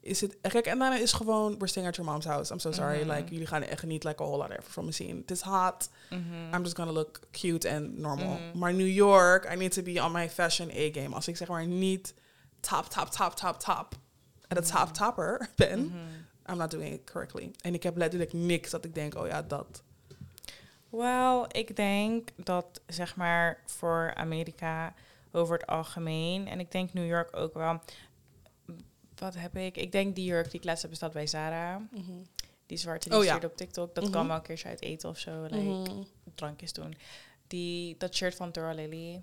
is 0.00 0.20
het... 0.20 0.36
Kijk, 0.40 0.66
en 0.66 0.78
daarna 0.78 0.96
is 0.96 1.12
gewoon, 1.12 1.52
we're 1.52 1.66
staying 1.66 1.90
at 1.90 1.96
your 1.96 2.10
mom's 2.10 2.24
house. 2.26 2.52
I'm 2.52 2.58
so 2.58 2.72
sorry. 2.72 3.00
Mhm. 3.00 3.10
Like, 3.10 3.30
jullie 3.30 3.46
gaan 3.46 3.62
echt 3.62 3.82
niet 3.86 4.04
like 4.04 4.22
a 4.22 4.26
whole 4.26 4.38
lot 4.42 4.50
effort 4.50 4.72
from 4.72 4.84
me 4.84 4.92
zien. 4.92 5.16
Het 5.16 5.30
is 5.30 5.40
hot. 5.40 5.88
Mhm. 6.10 6.54
I'm 6.54 6.62
just 6.62 6.76
gonna 6.76 6.92
look 6.92 7.20
cute 7.30 7.70
and 7.70 7.98
normal. 7.98 8.32
Mhm. 8.38 8.58
Maar 8.58 8.74
New 8.74 8.88
York, 8.88 9.52
I 9.52 9.56
need 9.56 9.72
to 9.72 9.82
be 9.82 10.02
on 10.02 10.12
my 10.12 10.30
fashion 10.30 10.70
A-game. 10.70 11.14
Als 11.14 11.28
ik 11.28 11.36
zeg 11.36 11.48
maar 11.48 11.66
niet 11.66 12.14
top, 12.68 12.84
top, 12.86 13.08
top, 13.10 13.34
top, 13.34 13.58
top, 13.60 13.94
en 14.48 14.56
de 14.56 14.62
top 14.62 14.88
topper 14.92 15.48
ben, 15.56 15.84
Mhm. 15.86 15.96
I'm 16.50 16.56
not 16.56 16.70
doing 16.70 16.92
it 16.94 17.10
correctly. 17.10 17.50
En 17.60 17.74
ik 17.74 17.82
heb 17.82 17.96
letterlijk 17.96 18.32
niks 18.32 18.70
dat 18.70 18.84
ik 18.84 18.94
denk, 18.94 19.14
oh 19.14 19.26
ja, 19.26 19.42
dat. 19.42 19.82
Wel, 20.90 21.44
ik 21.48 21.76
denk 21.76 22.28
dat 22.36 22.80
zeg 22.86 23.16
maar 23.16 23.62
voor 23.66 24.14
Amerika 24.14 24.94
over 25.32 25.58
het 25.58 25.66
algemeen 25.66 26.48
en 26.48 26.60
ik 26.60 26.70
denk 26.72 26.92
New 26.92 27.06
York 27.06 27.36
ook 27.36 27.54
wel. 27.54 27.80
Wat 29.16 29.34
heb 29.34 29.56
ik? 29.56 29.76
Ik 29.76 29.92
denk 29.92 30.14
die 30.14 30.24
jurk 30.24 30.50
die 30.50 30.60
ik 30.60 30.64
laatst 30.64 30.82
heb 30.82 30.90
besteld 30.90 31.12
bij 31.12 31.26
Zara. 31.26 31.80
Die 32.66 32.78
zwarte 32.78 33.08
die 33.08 33.18
Oh, 33.18 33.24
ja. 33.24 33.38
op 33.44 33.56
TikTok. 33.56 33.94
Dat 33.94 34.04
Mhm. 34.04 34.12
kan 34.12 34.26
wel 34.26 34.36
een 34.36 34.42
keertje 34.42 34.68
uit 34.68 34.82
eten 34.82 35.08
of 35.08 35.18
zo. 35.18 35.42
Like, 35.50 35.90
drankjes 36.34 36.72
doen. 36.72 36.94
Die, 37.46 37.94
dat 37.98 38.14
shirt 38.14 38.34
van 38.34 38.52
Dora 38.52 38.72
Lily. 38.72 39.22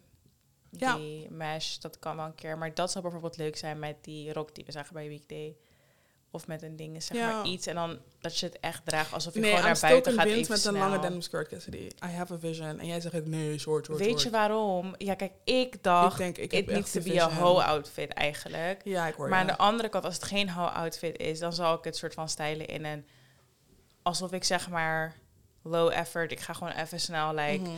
Ja. 0.78 0.96
Die 0.96 1.32
mesh, 1.32 1.78
dat 1.78 2.00
kan 2.00 2.16
wel 2.16 2.26
een 2.26 2.36
keer. 2.36 2.58
Maar 2.58 2.74
dat 2.74 2.92
zou 2.92 3.04
bijvoorbeeld 3.04 3.38
leuk 3.38 3.58
zijn 3.58 3.80
met 3.80 3.96
die 4.02 4.34
rok 4.34 4.56
die 4.56 4.66
we 4.66 4.72
zagen 4.72 4.94
bij 4.94 5.08
Weekday. 5.08 5.56
Of 6.32 6.48
met 6.48 6.62
een 6.62 6.76
ding, 6.76 7.04
zeg 7.04 7.18
Ja. 7.18 7.32
maar 7.32 7.46
iets. 7.46 7.68
En 7.68 7.76
dan 7.76 8.00
dat 8.20 8.38
je 8.40 8.46
het 8.46 8.60
echt 8.60 8.86
draagt 8.86 9.14
alsof 9.14 9.34
je 9.34 9.40
Nee, 9.40 9.50
gewoon 9.56 9.66
I'm 9.66 9.72
naar 9.72 9.90
buiten 9.90 10.14
gaat 10.14 10.26
even 10.26 10.52
met 10.52 10.66
een 10.66 10.74
lange 10.74 11.00
denim 11.00 11.22
skirt, 11.22 11.48
Cassidy. 11.48 11.78
I 12.06 12.08
have 12.08 12.34
a 12.34 12.40
vision. 12.40 12.80
En 12.80 12.86
jij 12.88 13.02
zegt 13.02 13.26
nee, 13.26 13.58
short, 13.60 13.86
short, 13.86 14.00
Weet 14.00 14.08
short. 14.10 14.22
je 14.22 14.30
waarom? 14.30 14.96
Ja, 14.98 15.14
kijk, 15.16 15.32
ik 15.44 15.84
dacht, 15.84 16.20
Ik 16.20 16.36
denk, 16.36 16.38
ik 16.38 16.54
it 16.54 16.66
needs 16.72 16.92
to 16.92 17.02
be 17.02 17.22
a 17.22 17.30
vision. 17.30 17.48
hoe 17.48 17.64
outfit 17.64 18.14
eigenlijk. 18.14 18.82
Ja, 18.84 19.08
ik 19.08 19.14
hoor 19.14 19.30
Maar 19.30 19.40
aan 19.40 19.48
de 19.48 19.58
andere 19.58 19.90
kant, 19.90 20.06
als 20.06 20.14
het 20.16 20.24
geen 20.24 20.50
hoe 20.52 20.70
outfit 20.70 21.18
is, 21.18 21.40
dan 21.40 21.54
zal 21.54 21.78
ik 21.78 21.84
het 21.84 21.96
soort 21.98 22.14
van 22.14 22.30
stylen 22.30 22.68
in 22.68 22.86
een... 22.86 23.06
Alsof 24.02 24.32
ik 24.32 24.44
zeg 24.44 24.70
maar 24.70 25.16
low 25.64 25.92
effort, 25.92 26.32
ik 26.32 26.40
ga 26.40 26.54
gewoon 26.54 26.74
even 26.74 27.00
snel 27.00 27.34
like 27.34 27.62
Mhm. 27.62 27.72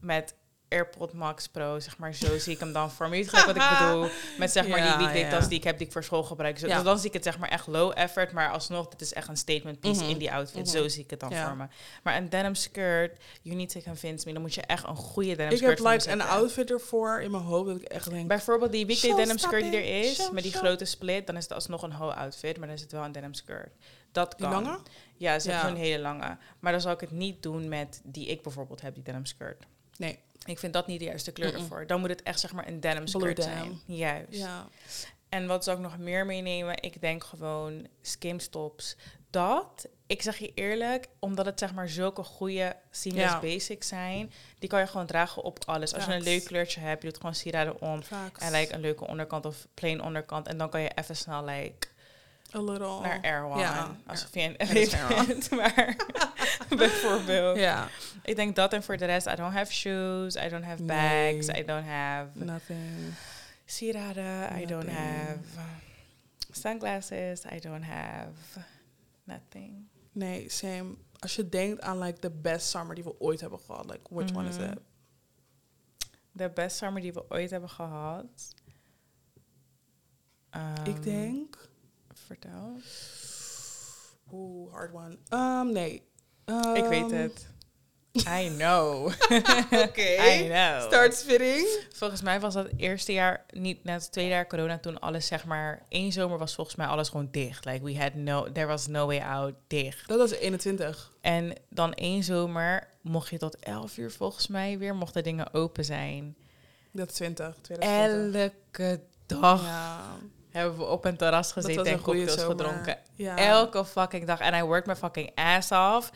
met 0.00 0.34
AirPod 0.68 1.12
Max 1.12 1.46
Pro, 1.48 1.78
zeg 1.80 1.98
maar, 1.98 2.14
zo 2.14 2.38
zie 2.38 2.52
ik 2.52 2.58
hem 2.60 2.72
dan 2.72 2.90
voor 2.90 3.08
me. 3.08 3.24
Wat 3.24 3.48
ik 3.56 3.68
bedoel? 3.78 4.08
Met 4.38 4.50
zeg 4.50 4.68
maar 4.68 4.78
Ja, 4.78 4.96
die 4.96 5.06
weekday 5.06 5.30
ja. 5.40 5.46
die 5.46 5.58
ik 5.58 5.64
heb, 5.64 5.78
die 5.78 5.86
ik 5.86 5.92
voor 5.92 6.04
school 6.04 6.22
gebruik. 6.22 6.58
Zo, 6.58 6.66
Ja. 6.66 6.74
Dus 6.74 6.84
dan 6.84 6.98
zie 6.98 7.06
ik 7.08 7.12
het 7.12 7.24
zeg 7.24 7.38
maar 7.38 7.48
echt 7.48 7.66
low 7.66 7.92
effort, 7.94 8.32
maar 8.32 8.50
alsnog, 8.50 8.88
dit 8.88 9.00
is 9.00 9.12
echt 9.12 9.28
een 9.28 9.36
statement 9.36 9.80
piece 9.80 10.00
Mhm. 10.02 10.10
in 10.10 10.18
die 10.18 10.32
outfit. 10.32 10.64
Mhm. 10.66 10.76
Zo 10.76 10.88
zie 10.88 11.02
ik 11.04 11.10
het 11.10 11.20
dan 11.20 11.32
voor 11.34 11.56
me. 11.56 11.66
Maar 12.02 12.16
een 12.16 12.28
denim 12.28 12.54
skirt, 12.54 13.18
you 13.42 13.56
need 13.56 13.68
to 13.70 13.80
convince 13.80 14.26
me. 14.26 14.32
Dan 14.32 14.42
moet 14.42 14.54
je 14.54 14.60
echt 14.62 14.86
een 14.86 14.96
goede 14.96 15.36
denim 15.36 15.50
Ik 15.52 15.56
skirt 15.56 15.70
heb 15.70 15.78
voor 15.78 15.88
me 15.88 15.94
like 15.96 16.10
een 16.10 16.22
outfit 16.22 16.70
ervoor 16.70 17.20
in 17.20 17.30
mijn 17.30 17.42
hoofd 17.42 17.66
dat 17.66 17.76
ik 17.76 17.82
echt 17.82 18.10
denk... 18.10 18.28
Bijvoorbeeld 18.28 18.72
die 18.72 18.86
weekday 18.86 19.14
denim 19.14 19.38
skirt 19.38 19.62
die 19.62 19.76
er 19.80 20.00
is, 20.04 20.14
show, 20.14 20.32
met 20.32 20.42
die 20.42 20.52
show. 20.52 20.62
grote 20.64 20.84
split, 20.84 21.26
dan 21.26 21.36
is 21.36 21.42
het 21.42 21.52
alsnog 21.52 21.82
een 21.82 21.92
hoe 21.92 22.14
outfit, 22.14 22.58
maar 22.58 22.66
dan 22.66 22.76
is 22.76 22.82
het 22.82 22.92
wel 22.92 23.04
een 23.04 23.12
denim 23.12 23.34
skirt. 23.34 23.74
Dat 24.12 24.34
Die 24.38 24.48
kan. 24.48 24.62
lange? 24.64 24.78
Ja, 25.16 25.38
ze 25.38 25.50
hebben 25.50 25.70
zo'n 25.70 25.78
hele 25.78 26.02
lange. 26.02 26.36
Maar 26.58 26.72
dan 26.72 26.80
zal 26.80 26.92
ik 26.92 27.00
het 27.00 27.10
niet 27.10 27.42
doen 27.42 27.68
met 27.68 28.00
die 28.04 28.26
ik 28.26 28.42
bijvoorbeeld 28.42 28.80
heb, 28.80 28.94
die 28.94 29.02
denim 29.02 29.26
skirt. 29.26 29.66
Nee. 29.96 30.18
Ik 30.44 30.58
vind 30.58 30.72
dat 30.72 30.86
niet 30.86 30.98
de 30.98 31.04
juiste 31.04 31.32
kleur 31.32 31.54
ervoor. 31.54 31.86
Dan 31.86 32.00
moet 32.00 32.08
het 32.10 32.22
echt 32.22 32.40
zeg 32.40 32.52
maar 32.52 32.68
een 32.68 32.80
denim 32.80 33.04
Blue 33.04 33.20
skirt 33.20 33.36
denim. 33.36 33.54
zijn. 33.86 33.98
Juist. 33.98 34.28
Ja. 34.30 34.68
En 35.28 35.46
wat 35.46 35.64
zou 35.64 35.76
ik 35.76 35.82
nog 35.82 35.98
meer 35.98 36.26
meenemen? 36.26 36.82
Ik 36.82 37.00
denk 37.00 37.24
gewoon 37.24 37.86
skimstops. 38.02 38.96
Dat, 39.30 39.88
ik 40.06 40.22
zeg 40.22 40.36
je 40.38 40.52
eerlijk, 40.54 41.08
omdat 41.18 41.46
het 41.46 41.58
zeg 41.58 41.74
maar 41.74 41.88
zulke 41.88 42.22
goede 42.22 42.76
seamless 42.90 43.32
Ja. 43.32 43.40
basics 43.40 43.88
zijn, 43.88 44.32
die 44.58 44.68
kan 44.68 44.80
je 44.80 44.86
gewoon 44.86 45.06
dragen 45.06 45.42
op 45.42 45.58
alles. 45.66 45.94
Als 45.94 46.04
je 46.04 46.12
een 46.14 46.22
leuk 46.22 46.44
kleurtje 46.44 46.80
hebt, 46.80 47.02
je 47.02 47.08
doet 47.08 47.16
gewoon 47.16 47.34
sieraden 47.34 47.80
om. 47.80 48.00
En 48.38 48.52
like 48.52 48.74
een 48.74 48.80
leuke 48.80 49.06
onderkant 49.06 49.46
of 49.46 49.66
plain 49.74 50.02
onderkant. 50.02 50.46
En 50.46 50.58
dan 50.58 50.70
kan 50.70 50.80
je 50.80 50.90
even 50.94 51.16
snel 51.16 51.44
like 51.44 51.88
A 52.54 52.60
little... 52.60 53.00
naar 53.00 53.20
Erwan. 53.20 53.58
Ja. 53.58 53.96
Alsof 54.06 54.34
je 54.34 54.40
een 54.40 54.56
bent. 55.26 55.50
Maar 55.58 55.96
bijvoorbeeld. 56.76 57.56
Ja. 57.58 57.88
Ik 58.22 58.36
denk 58.36 58.56
dat 58.56 58.72
en 58.72 58.82
voor 58.82 58.96
de 58.96 59.04
rest, 59.04 59.26
I 59.26 59.34
don't 59.34 59.52
have 59.52 59.72
shoes, 59.72 60.34
I 60.36 60.48
don't 60.48 60.64
have 60.64 60.82
bags, 60.82 61.46
Nee. 61.46 61.60
I 61.62 61.64
don't 61.64 61.86
have 61.86 62.28
Nothing. 62.32 63.14
sieraden, 63.64 64.58
I 64.60 64.66
don't 64.66 64.88
have 64.88 65.38
sunglasses, 66.50 67.44
I 67.44 67.58
don't 67.60 67.84
have 67.84 68.30
nothing. 69.24 69.88
Nee, 70.12 70.48
same. 70.50 70.96
Als 71.18 71.36
je 71.36 71.48
denkt 71.48 71.80
aan 71.80 71.98
like 71.98 72.18
the 72.18 72.30
best 72.30 72.68
summer 72.68 72.94
die 72.94 73.04
we 73.04 73.20
ooit 73.20 73.40
hebben 73.40 73.58
gehad, 73.60 73.90
like 73.90 74.00
which 74.14 74.34
one 74.34 74.48
is 74.48 74.56
Mhm. 74.56 74.70
it? 74.72 74.78
De 76.32 76.50
best 76.50 76.76
summer 76.76 77.02
die 77.02 77.12
we 77.12 77.24
ooit 77.30 77.50
hebben 77.50 77.70
gehad. 77.70 78.24
ik 80.84 80.94
Ehm, 80.94 81.00
denk... 81.02 81.68
Vertel. 82.12 82.80
Oeh, 84.32 84.72
hard 84.72 84.92
one. 84.92 85.18
Um, 85.30 85.72
nee. 85.72 86.02
Ik 86.74 86.84
weet 86.84 87.10
Um, 87.12 87.18
het. 87.18 87.46
I 88.28 88.48
know. 88.56 89.06
Oké. 89.86 90.00
I 90.02 90.46
know. 90.48 90.80
Start 90.82 91.14
spitting. 91.14 91.66
Volgens 91.92 92.22
mij 92.22 92.40
was 92.40 92.54
dat 92.54 92.66
eerste 92.76 93.12
jaar, 93.12 93.44
niet 93.50 93.84
net 93.84 94.02
het 94.02 94.12
tweede 94.12 94.30
jaar 94.30 94.46
corona, 94.46 94.78
toen 94.78 95.00
alles 95.00 95.26
zeg 95.26 95.44
maar, 95.44 95.82
één 95.88 96.12
zomer 96.12 96.38
was 96.38 96.54
volgens 96.54 96.76
mij 96.76 96.86
alles 96.86 97.08
gewoon 97.08 97.28
dicht. 97.30 97.64
Like 97.64 97.84
we 97.84 97.98
had 97.98 98.14
no, 98.14 98.52
there 98.52 98.66
was 98.66 98.86
no 98.86 99.06
way 99.06 99.20
out, 99.20 99.54
dicht. 99.66 100.08
Dat 100.08 100.18
was 100.18 100.30
21. 100.30 101.12
En 101.20 101.52
dan 101.70 101.94
één 101.94 102.22
zomer 102.22 102.88
mocht 103.02 103.28
je 103.28 103.38
tot 103.38 103.56
11 103.58 103.96
uur 103.96 104.10
volgens 104.10 104.46
mij 104.46 104.78
weer, 104.78 104.94
mochten 104.94 105.22
dingen 105.22 105.54
open 105.54 105.84
zijn. 105.84 106.36
Dat 106.92 107.08
is 107.08 107.14
20. 107.14 107.54
2020. 107.62 108.52
Elke 108.78 109.00
dag 109.26 109.62
Ja. 109.62 110.00
hebben 110.50 110.78
we 110.78 110.84
op 110.84 111.04
een 111.04 111.16
terras 111.16 111.52
gezeten 111.52 111.84
en 111.86 112.00
cocktails 112.00 112.42
gedronken. 112.42 112.98
Ja. 113.14 113.36
Elke 113.36 113.84
fucking 113.84 114.26
dag. 114.26 114.40
En 114.40 114.54
I 114.54 114.62
worked 114.62 114.86
my 114.86 114.96
fucking 114.96 115.30
ass 115.34 115.70
off. 115.72 116.10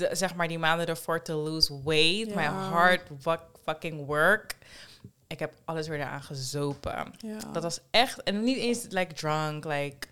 De, 0.00 0.08
zeg 0.12 0.34
maar 0.34 0.48
die 0.48 0.58
maanden 0.58 0.86
ervoor 0.86 1.22
to 1.22 1.42
lose 1.42 1.80
weight. 1.84 2.34
My 2.34 2.42
Ja. 2.42 2.52
hard 2.52 3.00
fuck- 3.20 3.46
fucking 3.64 4.06
work. 4.06 4.56
Ik 5.26 5.38
heb 5.38 5.54
alles 5.64 5.88
weer 5.88 5.98
eraan 5.98 6.22
gezopen. 6.22 7.12
Ja. 7.18 7.38
Dat 7.52 7.62
was 7.62 7.80
echt... 7.90 8.22
En 8.22 8.42
niet 8.44 8.56
eens 8.58 8.86
like 8.88 9.14
drunk, 9.14 9.64
like 9.64 10.06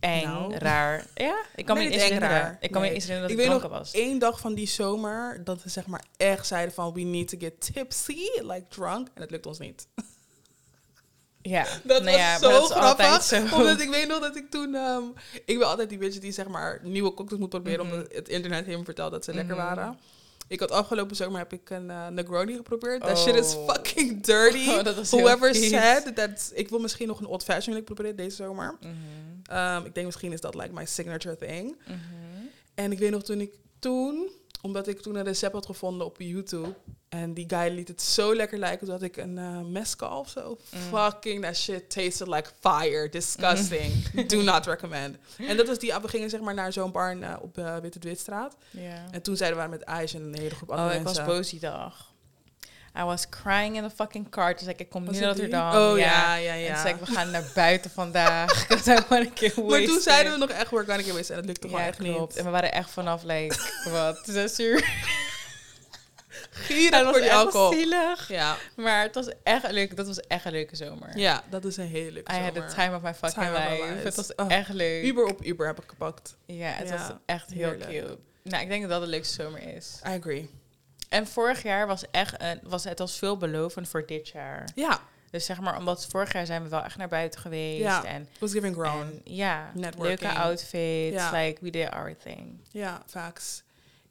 eng, 0.00 0.24
Nou. 0.24 0.54
raar. 0.54 1.04
Ja, 1.14 1.42
ik 1.54 1.64
kan 1.66 1.76
Nee, 1.76 1.84
me 1.88 1.90
niet 1.94 2.00
eens 2.02 2.18
raar. 2.18 2.56
Ik 2.60 2.70
kan 2.70 2.80
me 2.80 2.86
niet 2.86 2.96
eens 2.96 3.06
herinneren 3.06 3.36
dat 3.36 3.46
ik 3.46 3.52
ik, 3.52 3.58
dronken 3.60 3.78
was. 3.78 3.92
één 3.92 4.18
dag 4.18 4.40
van 4.40 4.54
die 4.54 4.66
zomer 4.68 5.44
dat 5.44 5.62
we 5.62 5.68
zeg 5.68 5.86
maar 5.86 6.04
echt 6.16 6.46
zeiden 6.46 6.74
van 6.74 6.92
we 6.92 7.00
need 7.00 7.28
to 7.28 7.38
get 7.38 7.72
tipsy, 7.74 8.18
like 8.40 8.64
drunk. 8.68 9.06
En 9.14 9.20
dat 9.20 9.30
lukt 9.30 9.46
ons 9.46 9.58
niet. 9.58 9.86
Ja, 11.42 11.66
Dat 11.84 12.02
nou 12.02 12.16
was 12.16 12.20
ja, 12.26 12.38
zo 12.38 12.50
dat 12.50 12.70
grappig. 12.70 13.22
zo. 13.22 13.36
Omdat 13.56 13.80
ik 13.80 13.90
weet 13.90 14.08
nog 14.08 14.20
dat 14.20 14.36
ik 14.36 14.50
toen... 14.50 14.74
ehm, 14.74 15.02
ik 15.44 15.58
ben 15.58 15.68
altijd 15.68 15.88
die 15.88 15.98
bitch 15.98 16.18
die 16.18 16.32
zeg 16.32 16.48
maar 16.48 16.80
nieuwe 16.82 17.14
cocktails 17.14 17.40
moet 17.40 17.50
proberen... 17.50 17.86
Mhm. 17.86 17.94
omdat 17.94 18.12
het 18.12 18.28
internet 18.28 18.64
heeft 18.66 18.78
me 18.78 18.84
verteld 18.84 19.10
dat 19.12 19.24
ze 19.24 19.34
lekker 19.34 19.56
Mhm. 19.56 19.64
waren. 19.64 19.98
Ik 20.48 20.60
had 20.60 20.70
afgelopen 20.70 21.16
zomer 21.16 21.38
heb 21.38 21.52
ik 21.52 21.70
een 21.70 21.90
eh, 21.90 22.06
Negroni 22.08 22.56
geprobeerd. 22.56 23.00
That 23.00 23.10
Oh. 23.10 23.22
shit 23.24 23.34
is 23.34 23.56
fucking 23.66 24.22
dirty. 24.24 24.68
Oh, 24.70 25.04
Whoever 25.10 25.54
said 25.54 26.16
that... 26.16 26.50
Ik 26.54 26.68
wil 26.68 26.78
misschien 26.78 27.06
nog 27.08 27.20
een 27.20 27.26
old 27.26 27.44
fashion 27.44 27.66
willen 27.68 27.84
proberen 27.84 28.16
deze 28.16 28.36
zomer. 28.36 28.76
Mhm, 28.80 28.92
Ehm, 29.46 29.84
ik 29.84 29.94
denk 29.94 30.06
misschien 30.06 30.32
is 30.32 30.40
dat 30.40 30.54
like 30.54 30.72
my 30.72 30.84
signature 30.86 31.36
thing. 31.36 31.76
mhm. 31.86 31.96
En 32.74 32.92
ik 32.92 32.98
weet 32.98 33.10
nog 33.10 33.22
toen 33.22 33.40
ik 33.40 33.52
toen, 33.78 34.30
omdat 34.62 34.88
ik 34.88 35.00
toen 35.00 35.14
een 35.14 35.24
recept 35.24 35.52
had 35.52 35.66
gevonden 35.66 36.06
op 36.06 36.16
YouTube. 36.18 36.74
En 37.08 37.34
die 37.34 37.44
guy 37.48 37.74
liet 37.74 37.88
het 37.88 38.02
zo 38.02 38.34
lekker 38.34 38.58
lijken. 38.58 38.90
Had 38.90 39.02
ik 39.02 39.16
een 39.16 39.36
uh, 39.36 39.60
mescal 39.60 40.18
of 40.18 40.28
zo. 40.28 40.58
Mm. 40.70 40.98
Fucking, 40.98 41.42
that 41.44 41.56
shit 41.56 41.90
tasted 41.90 42.26
like 42.28 42.50
fire. 42.60 43.08
Disgusting. 43.08 43.92
Do 44.26 44.42
not 44.42 44.66
recommend. 44.66 45.16
En 45.38 45.56
dat 45.56 45.66
was 45.66 45.78
die, 45.78 45.94
we 46.02 46.08
gingen 46.08 46.30
zeg 46.30 46.40
maar 46.40 46.54
naar 46.54 46.72
zo'n 46.72 46.92
bar 46.92 47.20
eh, 47.20 47.36
op 47.40 47.58
uh, 47.58 47.76
Witte 47.76 47.98
Dwitstraat. 47.98 48.56
Ja. 48.70 49.04
En 49.10 49.22
toen 49.22 49.36
zeiden 49.36 49.62
we 49.62 49.68
met 49.68 49.82
IJs 49.82 50.14
en 50.14 50.22
een 50.22 50.38
hele 50.38 50.54
groep 50.54 50.70
andere 50.70 50.88
Oh, 50.88 50.94
ik 50.96 51.02
was 51.02 51.16
mensen. 51.16 51.34
boos 51.34 51.50
die 51.50 51.60
dag. 51.60 52.11
I 52.98 53.02
was 53.02 53.28
crying 53.28 53.76
in 53.76 53.82
the 53.88 53.90
fucking 53.94 54.28
car. 54.28 54.54
Toen 54.56 54.64
zei 54.64 54.74
ik, 54.78 54.88
kom 54.90 55.02
nu 55.04 55.10
naar? 55.18 55.22
Rotterdam. 55.28 55.74
Oh 55.74 55.98
ja, 55.98 56.34
ja, 56.34 56.52
ja. 56.54 56.68
En 56.74 56.78
zei 56.80 56.94
ik, 56.94 57.00
we 57.00 57.06
gaan 57.12 57.30
naar 57.30 57.44
buiten 57.54 57.90
vandaag. 57.90 58.66
Because 58.68 58.90
I 58.92 58.98
want 59.08 59.36
to 59.36 59.46
get 59.46 59.68
maar 59.68 59.82
toen 59.82 60.00
zeiden 60.00 60.32
we 60.32 60.38
nog 60.38 60.50
echt, 60.50 60.70
we're 60.70 60.84
gonna 60.84 61.02
get 61.02 61.12
wasted. 61.12 61.30
En 61.30 61.36
dat 61.36 61.46
lukte 61.46 61.68
gewoon 61.68 61.82
echt 61.82 61.98
niet. 61.98 62.36
En 62.36 62.44
we 62.44 62.50
waren 62.50 62.72
echt 62.72 62.90
vanaf, 62.90 63.22
like, 63.22 63.56
wat, 63.90 64.20
zes 64.24 64.58
uur. 64.60 64.84
Gierig 66.50 66.90
dat 67.02 67.10
voor 67.12 67.20
die 67.20 67.32
alcohol. 67.32 67.72
zielig. 67.72 68.28
Ja. 68.28 68.56
Maar 68.76 69.02
het 69.02 69.14
was 69.14 69.26
echt 69.42 69.64
een 69.64 69.72
leuke, 69.72 69.94
dat 69.94 70.06
was 70.06 70.20
echt 70.20 70.44
een 70.44 70.52
leuke 70.52 70.76
zomer. 70.76 71.18
ja, 71.18 71.42
dat 71.50 71.64
is 71.64 71.76
een 71.76 71.86
hele 71.86 72.12
leuke 72.12 72.32
I 72.32 72.36
had 72.36 72.54
zomer. 72.54 72.68
the 72.68 72.74
time 72.74 72.96
of 72.96 73.02
my 73.02 73.14
fucking 73.14 73.46
Time 73.46 73.52
life. 73.68 73.82
life. 73.92 74.04
Het 74.04 74.14
was 74.14 74.34
Oh, 74.34 74.50
echt 74.52 74.68
leuk. 74.68 75.04
Uber 75.04 75.24
op 75.24 75.44
Uber 75.44 75.66
heb 75.66 75.78
ik 75.82 75.88
gepakt. 75.88 76.36
Ja, 76.46 76.68
het 76.70 76.88
Ja, 76.88 76.96
was 76.98 77.16
echt 77.26 77.50
heel 77.50 77.68
heerlijk. 77.68 77.90
cute. 77.90 78.18
Nou, 78.42 78.62
ik 78.62 78.68
denk 78.68 78.80
dat 78.82 78.90
dat 78.90 79.00
de 79.00 79.06
leukste 79.06 79.42
zomer 79.42 79.74
is. 79.76 80.00
I 80.06 80.08
agree. 80.18 80.50
En 81.12 81.26
vorig 81.26 81.62
jaar 81.62 81.86
was 81.86 82.10
echt 82.10 82.40
een, 82.42 82.60
was 82.62 82.84
het 82.84 82.98
was 82.98 83.18
veelbelovend 83.18 83.88
voor 83.88 84.06
dit 84.06 84.28
jaar. 84.28 84.68
Ja, 84.74 85.00
Dus 85.30 85.44
zeg 85.44 85.60
maar, 85.60 85.78
omdat 85.78 86.06
vorig 86.06 86.32
jaar 86.32 86.46
zijn 86.46 86.62
we 86.62 86.68
wel 86.68 86.82
echt 86.82 86.96
naar 86.96 87.08
buiten 87.08 87.40
geweest. 87.40 87.80
Ja. 87.82 88.04
En, 88.04 88.22
it 88.22 88.38
was 88.38 88.52
giving 88.52 88.74
grown. 88.74 89.20
ja, 89.24 89.70
Networking. 89.74 90.20
leuke 90.20 90.38
outfits. 90.38 91.14
Ja. 91.14 91.30
Like, 91.30 91.58
we 91.60 91.70
did 91.70 91.90
our 91.90 92.16
thing. 92.16 92.60
Ja, 92.70 93.02
facts. 93.06 93.62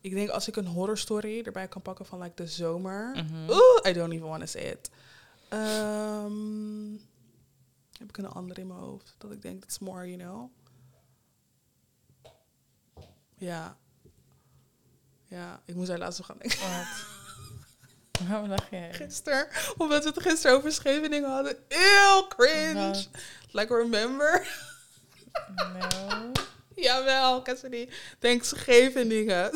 Ik 0.01 0.11
denk 0.13 0.29
als 0.29 0.47
ik 0.47 0.55
een 0.55 0.65
horror 0.67 0.97
story 0.97 1.41
erbij 1.45 1.67
kan 1.67 1.81
pakken 1.81 2.05
van 2.05 2.21
like 2.21 2.35
de 2.35 2.47
zomer. 2.47 3.11
Mhm. 3.15 3.49
Oeh, 3.49 3.87
I 3.87 3.93
don't 3.93 4.13
even 4.13 4.27
want 4.27 4.39
to 4.39 4.45
say 4.47 4.61
it. 4.61 4.89
Ehm, 5.49 6.91
heb 7.97 8.09
ik 8.09 8.17
een 8.17 8.27
andere 8.29 8.61
in 8.61 8.67
mijn 8.67 8.79
hoofd 8.79 9.15
dat 9.17 9.31
ik 9.31 9.41
denk, 9.41 9.63
it's 9.63 9.79
more, 9.79 10.05
you 10.15 10.17
know. 10.17 10.49
Ja. 13.37 13.77
Ja, 15.32 15.62
ik 15.65 15.76
moest 15.76 15.88
daar 15.88 15.98
laatst 15.98 16.17
nog 16.17 16.28
gaan 16.28 16.38
denken. 16.39 16.60
Wat? 16.60 18.30
Waarom 18.30 18.50
lach 18.50 18.67
jij? 18.72 18.94
Gisteren, 18.94 19.48
omdat 19.78 20.04
we 20.04 20.10
het 20.10 20.22
gisteren 20.22 20.58
over 20.58 20.72
Scheveningen 20.72 21.30
hadden. 21.30 21.56
Eeuw, 21.67 22.28
cringe. 22.28 22.74
Wat? 22.88 23.10
Like, 23.52 23.76
remember? 23.76 24.48
No. 25.80 26.32
Jawel, 26.84 27.41
Cassidy. 27.41 27.89
Denk 28.20 28.44
Scheveningen. 28.44 29.52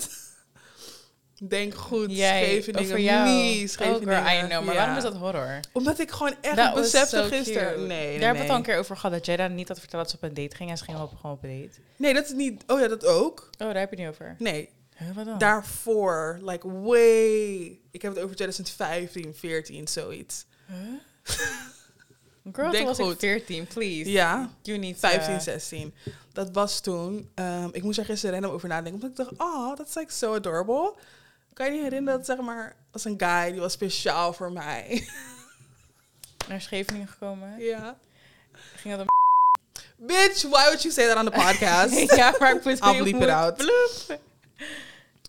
Denk 1.47 1.73
goed, 1.75 2.11
Jij, 2.11 2.61
Scheveningen. 2.61 3.01
jou. 3.01 3.25
Nee, 3.29 3.61
Oh, 3.63 3.67
Scheveningen. 3.69 4.23
girl, 4.25 4.43
I 4.43 4.47
know. 4.47 4.63
Maar 4.65 4.73
Ja. 4.73 4.79
waarom 4.79 4.97
is 4.97 5.03
dat 5.03 5.15
horror? 5.15 5.59
Omdat 5.71 5.99
ik 5.99 6.11
gewoon 6.11 6.35
echt 6.41 6.55
was 6.55 6.73
besefte 6.73 7.15
so 7.17 7.23
gisteren. 7.27 7.77
Nee, 7.77 7.87
nee, 7.87 8.11
Daar 8.19 8.19
hebben 8.27 8.31
we 8.35 8.41
het 8.41 8.49
al 8.49 8.55
een 8.55 8.63
keer 8.63 8.77
over 8.77 8.95
gehad. 8.95 9.11
Dat 9.11 9.25
jij 9.25 9.37
dan 9.37 9.55
niet 9.55 9.67
had 9.67 9.79
verteld 9.79 10.01
dat 10.01 10.11
ze 10.11 10.15
op 10.17 10.23
een 10.23 10.43
date 10.43 10.55
ging. 10.55 10.69
En 10.69 10.77
ze 10.77 10.83
ging 10.83 10.99
op, 10.99 11.11
gewoon 11.15 11.31
op 11.35 11.43
een 11.43 11.61
date. 11.61 11.79
Nee, 11.95 12.13
dat 12.13 12.25
is 12.25 12.31
niet... 12.31 12.63
Oh 12.67 12.79
ja, 12.79 12.87
dat 12.87 13.05
ook? 13.05 13.39
Oh, 13.51 13.57
daar 13.57 13.77
heb 13.77 13.89
je 13.89 13.95
het 13.95 14.05
niet 14.05 14.07
over. 14.07 14.35
Nee, 14.39 14.69
Huh, 14.97 15.15
wat 15.15 15.25
dan? 15.25 15.37
daarvoor. 15.37 16.39
Like, 16.41 16.67
way... 16.81 17.79
Ik 17.91 18.01
heb 18.01 18.13
het 18.15 18.23
over 18.23 18.35
2015, 18.35 19.35
14, 19.35 19.87
zoiets. 19.87 20.45
Huh? 20.67 20.77
Girl, 22.53 22.71
Denk 22.71 22.87
was 22.87 22.99
ik 22.99 23.05
goed. 23.05 23.19
14, 23.19 23.67
please. 23.67 24.11
Ja, 24.11 24.49
You 24.61 24.77
need 24.77 24.99
15, 24.99 25.37
to- 25.37 25.43
16. 25.43 25.93
Dat 26.33 26.51
was 26.51 26.79
toen. 26.79 27.29
ehm, 27.35 27.69
ik 27.71 27.83
moest 27.83 27.97
er 27.99 28.05
gisteren 28.05 28.33
random 28.35 28.51
over 28.51 28.67
nadenken. 28.69 28.93
Omdat 28.93 29.09
ik 29.09 29.15
dacht, 29.37 29.49
oh, 29.51 29.75
dat 29.77 29.87
is 29.87 29.95
like 29.95 30.11
so 30.11 30.35
adorable. 30.35 30.93
Kan 31.53 31.65
je 31.65 31.71
je 31.73 31.81
herinneren 31.83 32.17
dat 32.19 32.25
zeg 32.37 32.45
maar 32.45 32.75
was 32.91 33.05
een 33.05 33.15
guy 33.17 33.51
die 33.51 33.59
was 33.59 33.73
speciaal 33.73 34.33
voor 34.33 34.51
mij. 34.51 35.07
Naar 36.47 36.61
Scheveningen 36.61 37.07
gekomen. 37.07 37.59
ja. 37.59 37.97
Ging 38.75 38.95
dat 38.95 39.05
Bitch, 39.97 40.41
why 40.41 40.49
would 40.63 40.81
you 40.81 40.93
say 40.93 41.07
that 41.07 41.17
on 41.17 41.25
the 41.25 41.31
podcast? 41.45 42.15
ja, 42.15 42.35
maar 42.39 42.55
ik 42.55 42.63
moet 42.63 42.79
I'll 42.83 42.97
bleep 43.01 43.21
it 43.21 43.29
out. 43.29 43.55
Bloep. 43.57 44.19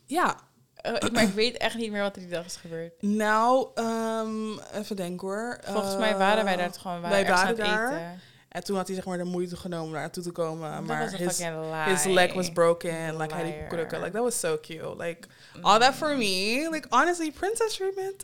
Ja. 0.07 0.37
Ik- 0.83 1.13
maar 1.13 1.23
ik 1.23 1.33
weet 1.35 1.57
echt 1.57 1.77
niet 1.77 1.91
meer 1.91 2.03
wat 2.03 2.15
er 2.17 2.23
die 2.23 2.31
dag 2.31 2.45
is 2.45 2.57
gebeurd. 2.57 3.03
Nou, 3.03 3.69
ehm, 3.75 4.59
even 4.75 4.97
denken 4.97 5.27
hoor. 5.29 5.61
Volgens 5.65 5.97
mij 5.97 6.17
waren 6.17 6.45
wij 6.45 6.57
daar 6.57 6.67
Eh, 6.75 6.81
gewoon 6.81 7.01
wij 7.01 7.11
waren 7.11 7.27
ergens 7.27 7.43
waren 7.43 7.57
daar. 7.57 7.93
eten. 7.93 8.21
En 8.49 8.65
toen 8.65 8.77
had 8.77 8.87
hij 8.87 8.97
zeg 8.97 9.05
maar 9.05 9.19
de 9.19 9.25
moeite 9.25 9.57
genomen 9.57 9.91
naar 9.93 10.01
naartoe 10.01 10.23
te 10.23 10.31
komen. 10.31 10.73
Dat 10.73 10.83
maar 10.85 11.11
his, 11.11 11.39
his 11.87 12.05
leg 12.05 12.33
was 12.33 12.53
broken. 12.53 13.17
Like, 13.17 13.35
hij 13.35 13.45
die 13.45 13.53
Liar. 13.53 13.67
krukken. 13.69 13.99
Like, 14.01 14.11
that 14.13 14.23
was 14.23 14.39
so 14.41 14.59
cute. 14.61 14.95
Like, 14.97 15.29
all 15.63 15.79
that 15.79 15.95
for 15.95 16.17
me. 16.17 16.69
Like, 16.71 16.87
honestly, 16.91 17.33
princess 17.33 17.75
treatment. 17.77 18.23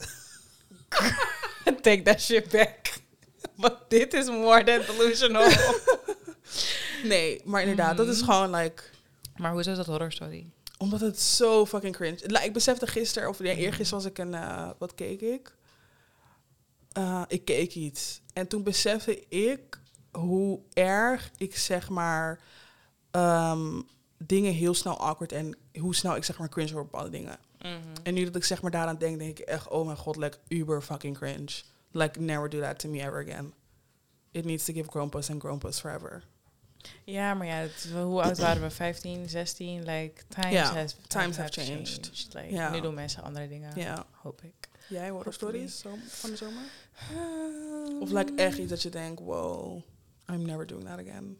Take 1.83 2.03
that 2.03 2.21
shit 2.21 2.51
back. 2.51 2.92
Want 3.57 3.75
dit 3.88 4.14
is 4.14 4.27
more 4.29 4.64
than 4.64 4.81
delusional. 4.87 5.49
nee, 7.05 7.40
maar 7.45 7.61
inderdaad, 7.61 7.97
dat 7.97 8.09
is 8.09 8.21
Mhm. 8.23 8.31
gewoon 8.31 8.51
like... 8.55 8.83
maar 9.37 9.53
hoezo 9.53 9.71
is 9.71 9.77
dat 9.77 9.87
horror 9.87 10.12
story? 10.12 10.51
Omdat 10.83 11.01
het 11.01 11.21
zo 11.21 11.66
fucking 11.66 11.95
cringe. 11.95 12.42
Ik 12.45 12.53
besefte 12.53 12.87
gisteren, 12.87 13.29
of 13.29 13.38
nee, 13.40 13.57
eergisteren 13.57 14.03
was 14.03 14.11
ik 14.11 14.18
een... 14.18 14.35
eh, 14.35 14.71
wat 14.79 14.95
keek 14.95 15.21
ik? 15.21 15.55
Eh, 16.92 17.23
ik 17.29 17.45
keek 17.45 17.75
iets. 17.75 18.21
En 18.33 18.47
toen 18.47 18.62
besefte 18.62 19.29
ik 19.29 19.81
hoe 20.11 20.61
erg 20.73 21.31
ik 21.37 21.57
zeg 21.57 21.88
maar... 21.88 22.40
ehm, 23.11 23.81
dingen 24.27 24.53
heel 24.53 24.75
snel 24.75 24.99
awkward 24.99 25.33
en 25.33 25.57
hoe 25.81 25.95
snel 25.95 26.16
ik 26.16 26.25
zeg 26.25 26.38
maar 26.38 26.49
cringe 26.49 26.71
over 26.71 26.83
bepaalde 26.83 27.11
dingen. 27.11 27.38
Mhm. 27.59 27.73
En 28.03 28.14
nu 28.14 28.25
dat 28.25 28.37
ik 28.37 28.45
zeg 28.45 28.62
maar 28.62 28.71
daaraan 28.71 28.99
denk, 28.99 29.18
denk 29.18 29.38
ik 29.38 29.47
echt, 29.47 29.68
oh 29.68 29.87
mijn 29.87 29.97
god, 29.97 30.16
like 30.16 30.38
uber 30.49 30.83
fucking 30.83 31.16
cringe. 31.16 31.62
Like 31.90 32.21
never 32.21 32.49
do 32.51 32.61
that 32.61 32.79
to 32.79 32.88
me 32.88 33.01
ever 33.01 33.21
again. 33.29 33.53
It 34.31 34.45
needs 34.45 34.64
to 34.64 34.73
give 34.73 34.88
Grumpus 34.90 35.31
and 35.31 35.42
Grumpus 35.42 35.81
forever. 35.81 36.25
Ja, 37.05 37.35
maar 37.35 37.47
ja, 37.47 37.55
het, 37.55 37.88
hoe 37.95 38.23
oud 38.23 38.38
waren 38.38 38.62
we? 38.62 38.71
15, 38.71 39.29
16? 39.29 39.83
Like, 39.85 40.23
times, 40.29 40.68
has, 40.68 40.97
times 41.07 41.37
have 41.37 41.53
changed. 41.53 42.29
Like. 42.35 42.71
Nu 42.71 42.81
doen 42.81 42.95
mensen 42.95 43.23
andere 43.23 43.49
dingen, 43.49 44.05
hoop 44.11 44.42
ik. 44.42 44.68
Jij 44.88 45.09
Hopefully. 45.11 45.33
stories 45.35 45.79
zo- 45.79 45.97
van 46.07 46.31
de 46.31 46.37
zomer? 46.37 46.62
Of 48.01 48.11
like 48.11 48.33
echt 48.37 48.59
iets 48.59 48.71
dat 48.71 48.83
je 48.83 48.88
denkt, 48.90 49.21
wow, 49.21 49.83
I'm 50.31 50.42
never 50.47 50.66
doing 50.66 50.85
that 50.85 50.99
again. 50.99 51.37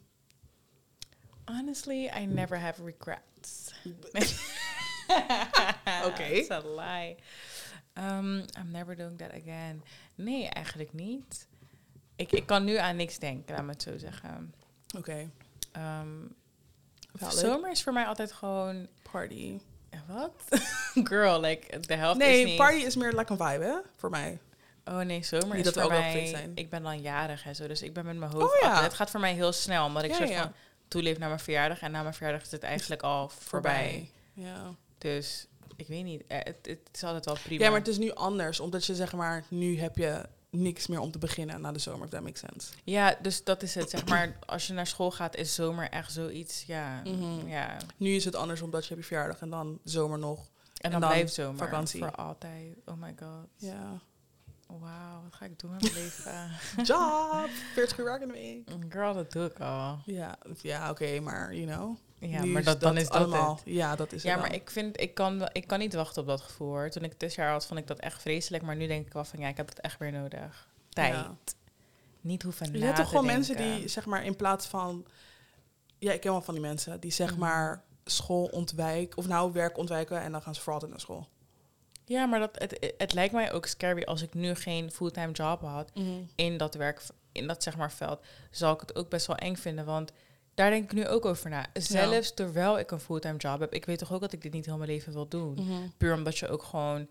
Honestly, 1.45 2.09
I 2.21 2.25
never 2.25 2.59
have 2.59 2.83
regrets. 2.83 3.73
Oké. 6.05 6.23
It's 6.23 6.49
a 6.59 6.61
lie. 6.75 7.15
Um, 7.97 8.45
I'm 8.57 8.71
never 8.71 8.95
doing 8.95 9.17
that 9.17 9.31
again. 9.31 9.83
Nee, 10.15 10.47
eigenlijk 10.49 10.93
niet. 10.93 11.47
Ik, 12.15 12.31
ik 12.31 12.45
kan 12.45 12.63
nu 12.63 12.75
aan 12.77 12.95
niks 12.95 13.19
denken, 13.19 13.55
laat 13.55 13.63
me 13.63 13.71
het 13.71 13.81
zo 13.81 13.97
zeggen. 13.97 14.53
Oké, 14.97 15.29
Ehm, 15.71 16.07
zomer 17.29 17.71
is 17.71 17.83
voor 17.83 17.93
mij 17.93 18.05
altijd 18.05 18.31
gewoon... 18.31 18.87
party. 19.11 19.59
eh, 19.89 19.99
Wat? 20.07 20.31
Girl, 21.09 21.39
like, 21.41 21.79
de 21.79 21.95
helft 21.95 22.21
is 22.21 22.27
Nee, 22.27 22.45
niet... 22.45 22.55
party 22.57 22.75
is 22.77 22.95
meer 22.95 23.13
like 23.15 23.31
een 23.31 23.37
vibe, 23.37 23.63
hè? 23.65 23.75
Voor 23.97 24.09
mij. 24.09 24.39
Oh 24.85 24.97
nee, 24.99 25.23
zomer 25.23 25.47
Niet 25.47 25.55
is 25.57 25.63
dat 25.63 25.73
voor 25.73 25.83
ook 25.83 25.89
wel 25.89 25.99
mij... 26.11 26.25
zijn. 26.27 26.51
Ik 26.55 26.69
ben 26.69 26.83
dan 26.83 27.01
jarig 27.01 27.45
en 27.45 27.55
zo, 27.55 27.67
dus 27.67 27.81
ik 27.81 27.93
ben 27.93 28.05
met 28.05 28.17
mijn 28.17 28.31
hoofd... 28.31 28.43
Oh, 28.53 28.59
ja. 28.61 28.83
Het 28.83 28.93
gaat 28.93 29.09
voor 29.09 29.19
mij 29.19 29.33
heel 29.33 29.51
snel, 29.51 29.85
omdat 29.85 30.03
ik 30.03 30.09
Ja, 30.09 30.15
soort 30.15 30.29
ja. 30.29 30.41
van 30.41 30.51
toeleef 30.87 31.17
naar 31.17 31.27
mijn 31.27 31.39
verjaardag. 31.39 31.79
En 31.79 31.91
na 31.91 32.01
mijn 32.01 32.13
verjaardag 32.13 32.41
is 32.45 32.51
het 32.51 32.63
eigenlijk 32.63 33.01
al 33.03 33.29
voorbij. 33.29 34.09
Ja. 34.33 34.73
Dus 34.97 35.47
ik 35.75 35.87
weet 35.87 36.03
niet, 36.03 36.23
eh, 36.27 36.37
het, 36.37 36.57
het 36.61 36.79
is 36.93 37.03
altijd 37.03 37.25
wel 37.25 37.37
prima. 37.43 37.63
ja, 37.63 37.69
maar 37.69 37.79
het 37.79 37.87
is 37.87 37.97
nu 37.97 38.11
anders. 38.11 38.59
Omdat 38.59 38.85
je 38.85 38.95
zeg 38.95 39.13
maar, 39.13 39.43
nu 39.47 39.79
heb 39.79 39.97
je 39.97 40.25
niks 40.53 40.87
meer 40.87 40.99
om 40.99 41.11
te 41.11 41.17
beginnen 41.17 41.61
na 41.61 41.71
de 41.71 41.79
zomer, 41.79 42.03
if 42.05 42.09
that 42.11 42.21
makes 42.21 42.39
sense. 42.39 42.73
Ja, 42.83 43.15
dus 43.21 43.43
dat 43.43 43.63
is 43.63 43.75
het. 43.75 43.89
Zeg 43.89 44.05
maar, 44.05 44.35
als 44.45 44.67
je 44.67 44.73
naar 44.73 44.87
school 44.87 45.11
gaat, 45.11 45.35
is 45.35 45.53
zomer 45.55 45.89
echt 45.89 46.11
zoiets. 46.11 46.63
Ja, 46.65 47.01
Mhm. 47.03 47.47
ja. 47.47 47.77
Nu 47.97 48.09
is 48.15 48.25
het 48.25 48.35
anders 48.35 48.61
omdat 48.61 48.81
je 48.85 48.87
hebt 48.93 48.99
je 49.01 49.07
verjaardag 49.07 49.41
en 49.41 49.49
dan 49.49 49.79
zomer 49.83 50.19
nog. 50.19 50.39
En 50.77 50.91
dan, 50.91 50.99
dan 51.01 51.09
blijft 51.09 51.33
zomer. 51.33 51.57
vakantie. 51.57 51.99
Voor 51.99 52.11
altijd. 52.15 52.75
Oh 52.85 52.95
my 53.01 53.13
god. 53.19 53.47
Ja. 53.55 53.99
Wauw, 54.67 55.21
wat 55.23 55.33
ga 55.35 55.45
ik 55.45 55.59
doen 55.59 55.71
met 55.71 55.81
mijn 55.81 55.93
leven? 55.93 56.51
Job, 56.87 57.49
40 57.73 57.97
uur 57.97 58.05
werken 58.05 58.27
in 58.27 58.33
de 58.33 58.73
week. 58.79 58.91
Girl, 58.93 59.13
dat 59.13 59.31
doe 59.31 59.45
ik 59.45 59.59
al. 59.59 59.99
Ja, 60.05 60.37
ja 60.61 60.89
oké, 60.89 61.19
maar 61.19 61.55
you 61.55 61.65
know. 61.75 61.97
Ja, 62.29 62.43
nu 62.43 62.51
maar 62.51 62.63
dat, 62.63 62.79
dan 62.79 62.97
is 62.97 63.03
dat 63.07 63.13
allemaal. 63.15 63.55
het. 63.55 63.61
Ja, 63.65 63.95
dat 63.95 64.11
is 64.11 64.23
Ja, 64.23 64.35
maar 64.35 64.49
dan. 64.49 64.59
ik 64.59 64.69
vind, 64.69 64.99
ik 65.01 65.13
kan, 65.13 65.49
ik 65.51 65.67
kan 65.67 65.79
niet 65.79 65.93
wachten 65.93 66.21
op 66.21 66.27
dat 66.27 66.41
gevoel 66.41 66.67
hoor. 66.67 66.89
Toen 66.89 67.03
ik 67.03 67.09
het 67.09 67.19
tussenjaar 67.19 67.51
had, 67.51 67.65
vond 67.65 67.79
ik 67.79 67.87
dat 67.87 67.99
echt 67.99 68.21
vreselijk. 68.21 68.63
Maar 68.63 68.75
nu 68.75 68.87
denk 68.87 69.05
ik 69.07 69.13
wel 69.13 69.25
van, 69.25 69.39
ja, 69.39 69.47
ik 69.47 69.57
heb 69.57 69.69
het 69.69 69.79
echt 69.81 69.99
weer 69.99 70.11
nodig. 70.11 70.67
Tijd. 70.89 71.13
Ja. 71.13 71.35
Niet 72.21 72.43
hoeven 72.43 72.71
na 72.71 72.77
Je 72.77 72.83
hebt 72.83 72.95
toch 72.97 73.07
gewoon 73.07 73.27
denken. 73.27 73.55
mensen 73.55 73.79
die, 73.79 73.87
zeg 73.87 74.05
maar, 74.05 74.25
in 74.25 74.35
plaats 74.35 74.65
van... 74.65 75.05
Ja, 75.99 76.11
ik 76.11 76.21
ken 76.21 76.31
wel 76.31 76.41
van 76.41 76.53
die 76.53 76.63
mensen 76.63 76.99
die, 76.99 77.11
zeg 77.11 77.29
Mhm. 77.31 77.39
maar, 77.39 77.83
school 78.05 78.45
ontwijken... 78.45 79.17
Of 79.17 79.27
nou, 79.27 79.51
werk 79.51 79.77
ontwijken 79.77 80.21
en 80.21 80.31
dan 80.31 80.41
gaan 80.41 80.55
ze 80.55 80.61
voor 80.61 80.73
altijd 80.73 80.91
naar 80.91 80.99
school. 80.99 81.27
Ja, 82.05 82.25
maar 82.25 82.39
dat, 82.39 82.59
het, 82.59 82.93
het 82.97 83.13
lijkt 83.13 83.33
mij 83.33 83.51
ook 83.53 83.65
scary 83.65 84.03
als 84.03 84.21
ik 84.21 84.33
nu 84.33 84.55
geen 84.55 84.91
fulltime 84.91 85.31
job 85.31 85.61
had. 85.61 85.91
in 86.35 86.57
dat 86.57 86.75
werk, 86.75 87.01
in 87.31 87.47
dat 87.47 87.63
zeg 87.63 87.77
maar 87.77 87.91
veld, 87.91 88.25
zal 88.51 88.73
ik 88.73 88.79
het 88.79 88.95
ook 88.95 89.09
best 89.09 89.27
wel 89.27 89.35
eng 89.35 89.55
vinden. 89.55 89.85
Want 89.85 90.11
daar 90.53 90.69
denk 90.69 90.83
ik 90.83 90.93
nu 90.93 91.07
ook 91.07 91.25
over 91.25 91.49
na. 91.49 91.65
Zelfs 91.73 92.33
terwijl 92.33 92.79
ik 92.79 92.91
een 92.91 92.99
fulltime 92.99 93.37
job 93.37 93.59
heb, 93.59 93.73
ik 93.73 93.85
weet 93.85 93.99
toch 93.99 94.13
ook 94.13 94.21
dat 94.21 94.33
ik 94.33 94.41
dit 94.41 94.53
niet 94.53 94.65
heel 94.65 94.77
mijn 94.77 94.89
leven 94.89 95.13
wil 95.13 95.27
doen. 95.27 95.53
Mhm. 95.53 95.71
Puur 95.97 96.13
omdat 96.13 96.37
je 96.37 96.47
ook 96.47 96.63
gewoon, 96.63 97.07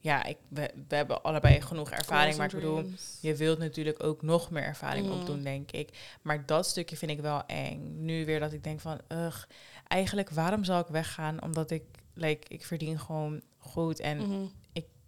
ja, 0.00 0.24
ik, 0.24 0.36
we, 0.48 0.70
we 0.88 0.96
hebben 0.96 1.22
allebei 1.22 1.60
genoeg 1.60 1.90
ervaring, 1.90 2.36
maar 2.36 2.46
ik 2.46 2.54
bedoel, 2.54 2.84
je 3.20 3.34
wilt 3.34 3.58
natuurlijk 3.58 4.02
ook 4.02 4.22
nog 4.22 4.50
meer 4.50 4.62
ervaring 4.62 5.06
Mhm. 5.06 5.14
opdoen, 5.14 5.42
denk 5.42 5.70
ik. 5.70 5.88
Maar 6.22 6.46
dat 6.46 6.66
stukje 6.66 6.96
vind 6.96 7.10
ik 7.10 7.20
wel 7.20 7.42
eng. 7.46 8.04
Nu 8.04 8.24
weer 8.24 8.40
dat 8.40 8.52
ik 8.52 8.64
denk 8.64 8.80
van, 8.80 9.00
ugh, 9.12 9.42
eigenlijk 9.86 10.30
waarom 10.30 10.64
zou 10.64 10.80
ik 10.80 10.86
weggaan? 10.88 11.42
Omdat 11.42 11.70
ik, 11.70 11.82
like, 12.14 12.48
ik 12.48 12.64
verdien 12.64 12.98
gewoon 12.98 13.40
goed 13.58 14.00
en 14.00 14.16
Mhm. 14.18 14.44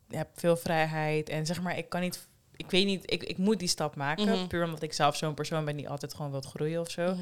heb 0.09 0.29
veel 0.35 0.57
vrijheid 0.57 1.29
en 1.29 1.47
zeg 1.47 1.63
maar, 1.63 1.79
ik 1.79 1.89
kan 1.89 2.01
niet, 2.01 2.29
ik 2.57 2.71
weet 2.71 2.87
niet, 2.87 3.13
ik, 3.13 3.23
ik 3.23 3.39
moet 3.39 3.59
die 3.59 3.69
stap 3.69 3.95
maken, 3.97 4.47
puur 4.47 4.65
omdat 4.65 4.83
ik 4.83 4.93
zelf 4.93 5.17
zo'n 5.17 5.35
persoon 5.35 5.65
ben 5.65 5.77
die 5.77 5.89
altijd 5.89 6.15
gewoon 6.15 6.31
wilt 6.31 6.47
groeien 6.47 6.81
of 6.81 6.91
zo. 6.91 7.17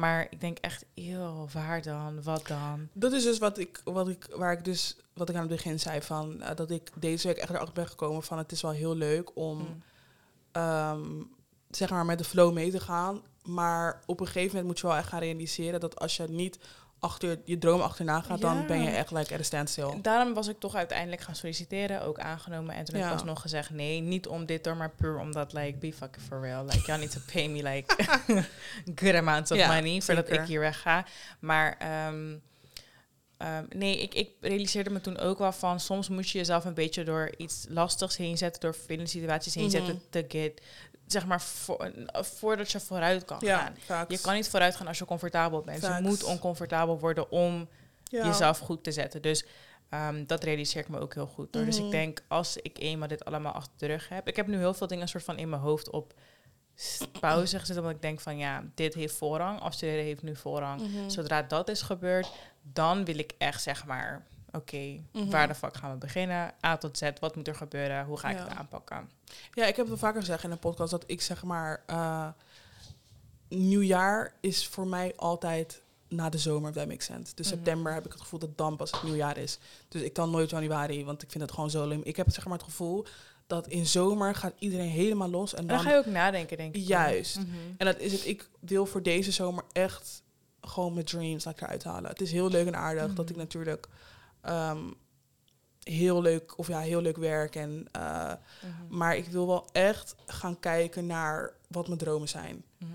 Maar 0.00 0.26
ik 0.30 0.40
denk 0.40 0.58
echt, 0.58 0.84
eeuw, 0.94 1.46
waar 1.52 1.82
dan, 1.82 2.22
wat 2.22 2.46
dan? 2.46 2.88
Dat 2.92 3.12
is 3.12 3.22
dus 3.22 3.38
wat 3.38 3.58
ik, 3.58 3.80
wat 3.84 4.08
ik, 4.08 4.26
waar 4.34 4.52
ik 4.52 4.64
dus, 4.64 4.96
wat 5.14 5.28
ik 5.28 5.34
aan 5.34 5.40
het 5.40 5.50
begin 5.50 5.80
zei 5.80 6.02
van, 6.02 6.42
eh, 6.42 6.56
dat 6.56 6.70
ik 6.70 6.90
deze 6.94 7.26
week 7.26 7.36
echt 7.36 7.50
erachter 7.50 7.74
ben 7.74 7.86
gekomen 7.86 8.22
van, 8.22 8.38
het 8.38 8.52
is 8.52 8.62
wel 8.62 8.70
heel 8.70 8.94
leuk 8.96 9.36
om, 9.36 9.58
Mm. 9.58 9.82
ehm, 10.52 11.22
zeg 11.70 11.90
maar, 11.90 12.04
met 12.04 12.18
de 12.18 12.24
flow 12.24 12.52
mee 12.52 12.70
te 12.70 12.80
gaan. 12.80 13.20
Maar 13.44 14.02
op 14.06 14.20
een 14.20 14.26
gegeven 14.26 14.48
moment 14.48 14.66
moet 14.66 14.78
je 14.80 14.86
wel 14.86 14.96
echt 14.96 15.08
gaan 15.08 15.20
realiseren 15.20 15.80
dat 15.80 15.98
als 16.00 16.16
je 16.16 16.28
niet 16.28 16.58
achter 17.00 17.38
je 17.44 17.58
droom 17.58 17.80
achterna 17.80 18.20
gaat, 18.20 18.40
dan 18.40 18.66
ben 18.66 18.80
je 18.82 18.90
echt 18.90 19.10
like 19.10 19.34
at 19.34 19.40
a 19.40 19.42
standstill. 19.42 19.98
Daarom 20.02 20.34
was 20.34 20.48
ik 20.48 20.58
toch 20.58 20.74
uiteindelijk 20.74 21.22
gaan 21.22 21.34
solliciteren, 21.34 22.02
ook 22.02 22.18
aangenomen. 22.18 22.74
En 22.74 22.84
toen 22.84 22.94
heb 22.94 23.04
Ja. 23.04 23.10
ik 23.10 23.16
alsnog 23.18 23.40
gezegd, 23.40 23.70
nee, 23.70 24.00
niet 24.00 24.26
om 24.26 24.46
dit 24.46 24.64
door, 24.64 24.76
maar 24.76 24.90
puur 24.90 25.18
omdat, 25.18 25.52
like, 25.52 25.78
be 25.78 25.92
fucking 25.92 26.24
for 26.26 26.40
real. 26.40 26.64
Like, 26.64 26.86
y'all 26.86 26.98
need 26.98 27.10
to 27.12 27.20
pay 27.32 27.48
me, 27.48 27.62
like, 27.62 27.94
good 29.04 29.14
amounts 29.14 29.50
of 29.50 29.56
Ja, 29.58 29.74
money, 29.74 30.00
voordat 30.02 30.26
zeker. 30.26 30.42
ik 30.42 30.48
hier 30.48 30.60
wegga. 30.60 31.06
Maar, 31.40 31.76
ehm, 31.78 32.36
ehm, 33.36 33.64
nee, 33.68 34.00
ik, 34.02 34.14
ik 34.14 34.30
realiseerde 34.40 34.90
me 34.90 35.00
toen 35.00 35.18
ook 35.18 35.38
wel 35.38 35.52
van, 35.52 35.80
soms 35.80 36.08
moet 36.08 36.30
je 36.30 36.38
jezelf 36.38 36.64
een 36.64 36.74
beetje 36.74 37.04
door 37.04 37.30
iets 37.36 37.66
lastigs 37.68 38.16
heen 38.16 38.38
zetten, 38.38 38.60
door 38.60 38.74
vervelende 38.74 39.10
situaties 39.10 39.54
heen 39.54 39.64
Mhm. 39.64 39.72
zetten, 39.72 40.02
te 40.10 40.24
get, 40.28 40.60
zeg 41.12 41.26
maar, 41.26 41.40
voor, 41.40 41.90
voordat 42.12 42.70
je 42.72 42.80
vooruit 42.80 43.24
kan 43.24 43.36
Ja, 43.40 43.58
gaan. 43.58 43.74
facts. 43.84 44.14
Je 44.14 44.20
kan 44.20 44.34
niet 44.34 44.48
vooruit 44.48 44.76
gaan 44.76 44.86
als 44.86 44.98
je 44.98 45.04
comfortabel 45.04 45.60
bent. 45.60 45.78
Facts. 45.84 45.96
Je 45.96 46.02
moet 46.02 46.24
oncomfortabel 46.24 46.98
worden 46.98 47.30
om 47.30 47.68
Ja. 48.04 48.26
jezelf 48.26 48.58
goed 48.58 48.84
te 48.84 48.92
zetten. 48.92 49.22
Dus 49.22 49.44
ehm, 49.88 50.26
dat 50.26 50.44
realiseer 50.44 50.80
ik 50.82 50.88
me 50.88 50.98
ook 50.98 51.14
heel 51.14 51.26
goed. 51.26 51.52
Door. 51.52 51.64
Dus 51.64 51.76
Mhm. 51.76 51.84
ik 51.84 51.90
denk, 51.90 52.22
als 52.28 52.56
ik 52.56 52.78
eenmaal 52.78 53.08
dit 53.08 53.24
allemaal 53.24 53.52
achter 53.52 53.72
de 53.76 53.86
rug 53.86 54.08
heb... 54.08 54.28
Ik 54.28 54.36
heb 54.36 54.46
nu 54.46 54.56
heel 54.58 54.74
veel 54.74 54.86
dingen 54.86 55.08
soort 55.08 55.24
van 55.24 55.38
in 55.38 55.48
mijn 55.48 55.62
hoofd 55.62 55.90
op 55.90 56.14
pauze 57.20 57.58
gezet. 57.58 57.76
Omdat 57.76 57.92
ik 57.92 58.02
denk 58.02 58.20
van, 58.20 58.36
ja, 58.38 58.64
dit 58.74 58.94
heeft 58.94 59.14
voorrang. 59.14 59.60
Afstuderen 59.60 60.04
heeft 60.04 60.22
nu 60.22 60.36
voorrang. 60.36 60.80
Mhm. 60.80 61.08
Zodra 61.08 61.42
dat 61.42 61.68
is 61.68 61.82
gebeurd, 61.82 62.30
dan 62.62 63.04
wil 63.04 63.18
ik 63.18 63.32
echt 63.38 63.62
zeg 63.62 63.84
maar... 63.86 64.26
Oké, 64.52 65.00
Mhm. 65.12 65.30
waar 65.30 65.48
de 65.48 65.54
fuck 65.54 65.76
gaan 65.76 65.90
we 65.92 65.96
beginnen? 65.96 66.54
A 66.66 66.76
tot 66.76 66.98
Z, 66.98 67.10
wat 67.20 67.36
moet 67.36 67.48
er 67.48 67.54
gebeuren? 67.54 68.04
Hoe 68.04 68.18
ga 68.18 68.30
ik 68.30 68.36
Ja. 68.36 68.42
het 68.48 68.52
aanpakken? 68.58 69.10
Ja, 69.54 69.62
ik 69.66 69.76
heb 69.76 69.76
het 69.76 69.88
wel 69.88 69.96
vaker 69.96 70.20
gezegd 70.20 70.44
in 70.44 70.50
een 70.50 70.58
podcast 70.58 70.90
dat 70.90 71.04
ik 71.06 71.20
zeg 71.20 71.42
maar, 71.42 71.82
eh, 71.86 72.28
nieuwjaar 73.48 74.34
is 74.40 74.66
voor 74.66 74.86
mij 74.86 75.12
altijd 75.16 75.82
na 76.08 76.28
de 76.28 76.38
zomer, 76.38 76.72
that 76.72 76.86
makes 76.88 77.04
sense. 77.06 77.34
Dus 77.34 77.46
Mhm. 77.46 77.54
september 77.56 77.92
heb 77.94 78.06
ik 78.06 78.12
het 78.12 78.20
gevoel 78.20 78.38
dat 78.38 78.56
dan 78.58 78.76
pas 78.76 78.90
het 78.90 79.02
nieuwjaar 79.02 79.36
is. 79.36 79.58
Dus 79.88 80.02
ik 80.02 80.14
dan 80.14 80.30
nooit 80.30 80.50
januari, 80.50 81.04
want 81.04 81.22
ik 81.22 81.30
vind 81.30 81.42
het 81.42 81.52
gewoon 81.52 81.70
zo 81.70 81.86
lim. 81.88 82.00
Ik 82.04 82.16
heb 82.16 82.30
zeg 82.30 82.44
maar 82.44 82.52
het 82.58 82.62
gevoel 82.66 83.04
dat 83.46 83.66
in 83.66 83.86
zomer 83.86 84.34
gaat 84.34 84.52
iedereen 84.58 84.88
helemaal 84.88 85.28
los. 85.30 85.52
En 85.54 85.60
En 85.60 85.66
dan, 85.66 85.80
ga 85.80 85.90
je 85.90 85.96
ook 85.96 86.06
nadenken, 86.06 86.56
denk 86.56 86.74
ik. 86.74 86.86
Juist. 86.86 87.36
Mhm. 87.38 87.48
En 87.76 87.86
dat 87.86 87.98
is 87.98 88.12
het. 88.12 88.26
Ik 88.26 88.48
wil 88.60 88.86
voor 88.86 89.02
deze 89.02 89.30
zomer 89.32 89.64
echt 89.72 90.22
gewoon 90.60 90.92
mijn 90.94 91.06
dreams 91.06 91.44
lekker 91.44 91.66
uithalen. 91.66 92.10
Het 92.10 92.20
is 92.20 92.32
heel 92.32 92.48
leuk 92.50 92.66
en 92.66 92.76
aardig 92.76 93.14
dat 93.14 93.30
ik 93.30 93.36
natuurlijk 93.36 93.88
ehm, 94.42 94.78
heel 95.82 96.22
leuk 96.22 96.58
of 96.58 96.68
ja 96.68 96.80
heel 96.80 97.00
leuk 97.00 97.16
werk 97.16 97.56
en 97.56 97.86
eh, 97.92 98.32
Mhm. 98.62 98.96
maar 98.96 99.16
ik 99.16 99.26
wil 99.26 99.46
wel 99.46 99.68
echt 99.72 100.14
gaan 100.26 100.58
kijken 100.60 101.06
naar 101.06 101.52
wat 101.68 101.86
mijn 101.86 101.98
dromen 101.98 102.28
zijn. 102.28 102.64
Mhm. 102.78 102.90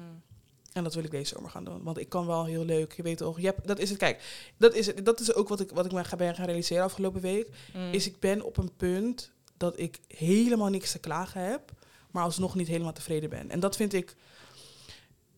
En 0.74 0.84
dat 0.84 0.94
wil 0.94 1.04
ik 1.04 1.12
deze 1.12 1.36
zomer 1.36 1.50
gaan 1.50 1.64
doen. 1.64 1.84
Want 1.84 1.98
ik 1.98 2.10
kan 2.10 2.26
wel 2.26 2.46
heel 2.46 2.66
leuk, 2.66 2.94
je 2.94 3.04
weet 3.04 3.18
toch, 3.18 3.40
je 3.40 3.46
hebt, 3.46 3.68
dat 3.68 3.80
is 3.80 3.90
het. 3.90 3.98
Kijk, 3.98 4.24
dat 4.58 4.74
is, 4.74 4.86
het, 4.86 5.06
dat 5.06 5.20
is 5.20 5.34
ook 5.34 5.48
wat 5.48 5.60
ik, 5.60 5.72
wat 5.72 5.86
ik 5.86 5.92
me 5.92 6.04
ga- 6.04 6.16
ben 6.16 6.36
gaan 6.36 6.46
realiseren 6.46 6.84
afgelopen 6.84 7.22
week. 7.22 7.50
Mhm. 7.74 7.92
Is 7.94 8.08
ik 8.08 8.20
ben 8.20 8.42
op 8.42 8.58
een 8.58 8.76
punt 8.76 9.32
dat 9.58 9.80
ik 9.80 10.00
helemaal 10.08 10.70
niks 10.70 10.92
te 10.92 11.00
klagen 11.00 11.42
heb, 11.50 11.72
maar 12.12 12.24
alsnog 12.24 12.56
niet 12.56 12.68
helemaal 12.68 12.94
tevreden 12.94 13.30
ben. 13.30 13.50
En 13.50 13.60
dat 13.60 13.76
vind 13.76 13.94
ik 13.94 14.16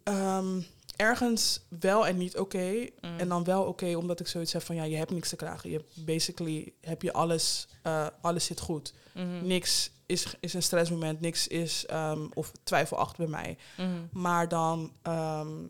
ehm, 0.04 0.62
ergens 0.98 1.60
wel 1.80 2.08
en 2.08 2.18
niet 2.18 2.38
oké. 2.38 2.88
Mhm. 3.02 3.20
En 3.20 3.28
dan 3.28 3.44
wel 3.44 3.64
oké, 3.64 3.96
omdat 3.96 4.20
ik 4.20 4.28
zoiets 4.28 4.54
heb 4.54 4.62
van 4.62 4.76
ja, 4.76 4.84
je 4.84 4.96
hebt 4.96 5.12
niks 5.12 5.30
te 5.30 5.36
klagen. 5.36 5.70
Je 5.70 5.84
basically 5.94 6.74
heb 6.82 7.02
je 7.02 7.14
alles, 7.14 7.68
eh, 7.84 8.08
alles 8.22 8.46
zit 8.46 8.60
goed. 8.60 8.94
Mhm. 9.14 9.48
Niks 9.48 9.92
is, 10.06 10.36
is 10.40 10.54
een 10.54 10.64
stressmoment, 10.64 11.22
niks 11.22 11.48
is 11.48 11.86
ehm, 11.86 12.28
of 12.34 12.52
twijfelachtig 12.64 13.18
bij 13.18 13.28
mij. 13.28 13.58
Mhm. 13.78 13.90
Maar 14.12 14.48
dan 14.48 14.92
ehm, 15.02 15.66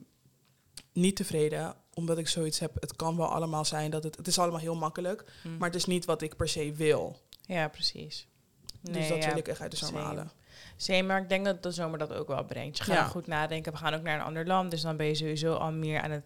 niet 0.93 1.15
tevreden, 1.15 1.75
omdat 1.93 2.17
ik 2.17 2.27
zoiets 2.27 2.59
heb. 2.59 2.71
Het 2.79 2.95
kan 2.95 3.17
wel 3.17 3.27
allemaal 3.27 3.65
zijn 3.65 3.91
dat 3.91 4.03
het. 4.03 4.17
Het 4.17 4.27
is 4.27 4.39
allemaal 4.39 4.59
heel 4.59 4.75
makkelijk, 4.75 5.31
Mhm. 5.43 5.57
maar 5.57 5.67
het 5.67 5.77
is 5.77 5.85
niet 5.85 6.05
wat 6.05 6.21
ik 6.21 6.35
per 6.35 6.49
se 6.49 6.73
wil. 6.73 7.19
Ja, 7.45 7.67
precies. 7.67 8.27
dus 8.81 9.07
dat 9.07 9.25
wil 9.25 9.37
ik 9.37 9.47
echt 9.47 9.61
uit 9.61 9.71
de 9.71 9.77
same. 9.77 9.97
halen. 9.99 10.31
Same, 10.77 11.01
maar 11.03 11.21
ik 11.21 11.29
denk 11.29 11.45
dat 11.45 11.63
de 11.63 11.71
zomer 11.71 11.99
dat 11.99 12.13
ook 12.13 12.27
wel 12.27 12.43
brengt. 12.45 12.77
Je 12.77 12.83
gaat 12.83 12.95
Ja. 12.95 13.03
goed 13.03 13.27
nadenken. 13.27 13.71
We 13.71 13.77
gaan 13.77 13.93
ook 13.93 14.01
naar 14.01 14.15
een 14.19 14.25
ander 14.25 14.45
land, 14.47 14.71
dus 14.71 14.81
dan 14.81 14.97
ben 14.97 15.05
je 15.05 15.15
sowieso 15.15 15.53
al 15.53 15.71
meer 15.71 16.01
aan 16.01 16.11
het... 16.11 16.23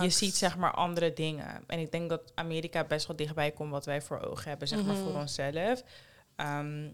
Je 0.00 0.10
ziet 0.10 0.34
zeg 0.34 0.56
maar 0.56 0.70
andere 0.72 1.12
dingen. 1.12 1.62
En 1.66 1.78
ik 1.78 1.92
denk 1.92 2.08
dat 2.08 2.32
Amerika 2.34 2.84
best 2.84 3.06
wel 3.06 3.16
dichtbij 3.16 3.50
komt 3.50 3.70
wat 3.70 3.84
wij 3.86 4.02
voor 4.02 4.20
ogen 4.20 4.48
hebben, 4.48 4.68
zeg 4.68 4.84
maar 4.84 4.94
Mhm. 4.94 5.04
voor 5.04 5.14
onszelf. 5.20 5.82
Ehm, 6.36 6.88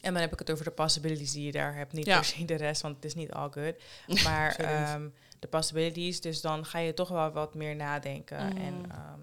en 0.00 0.12
dan 0.12 0.16
heb 0.16 0.32
ik 0.32 0.38
het 0.38 0.50
over 0.50 0.64
de 0.64 0.70
possibilities 0.70 1.32
die 1.32 1.44
je 1.46 1.52
daar 1.52 1.74
hebt. 1.74 1.92
Niet 1.92 2.06
Ja. 2.06 2.16
per 2.16 2.24
se 2.24 2.44
de 2.44 2.54
rest, 2.54 2.82
want 2.82 2.96
het 2.96 3.04
is 3.04 3.14
niet 3.14 3.32
all 3.32 3.48
good. 3.50 3.74
Maar 4.24 4.52
Zeker 4.52 4.72
ehm, 4.74 5.08
de 5.38 5.48
possibilities, 5.48 6.20
dus 6.20 6.40
dan 6.40 6.64
ga 6.64 6.78
je 6.78 6.94
toch 6.94 7.08
wel 7.08 7.30
wat 7.30 7.54
meer 7.54 7.76
nadenken. 7.76 8.46
Mhm. 8.46 8.56
En 8.56 8.74
ehm, 8.90 9.20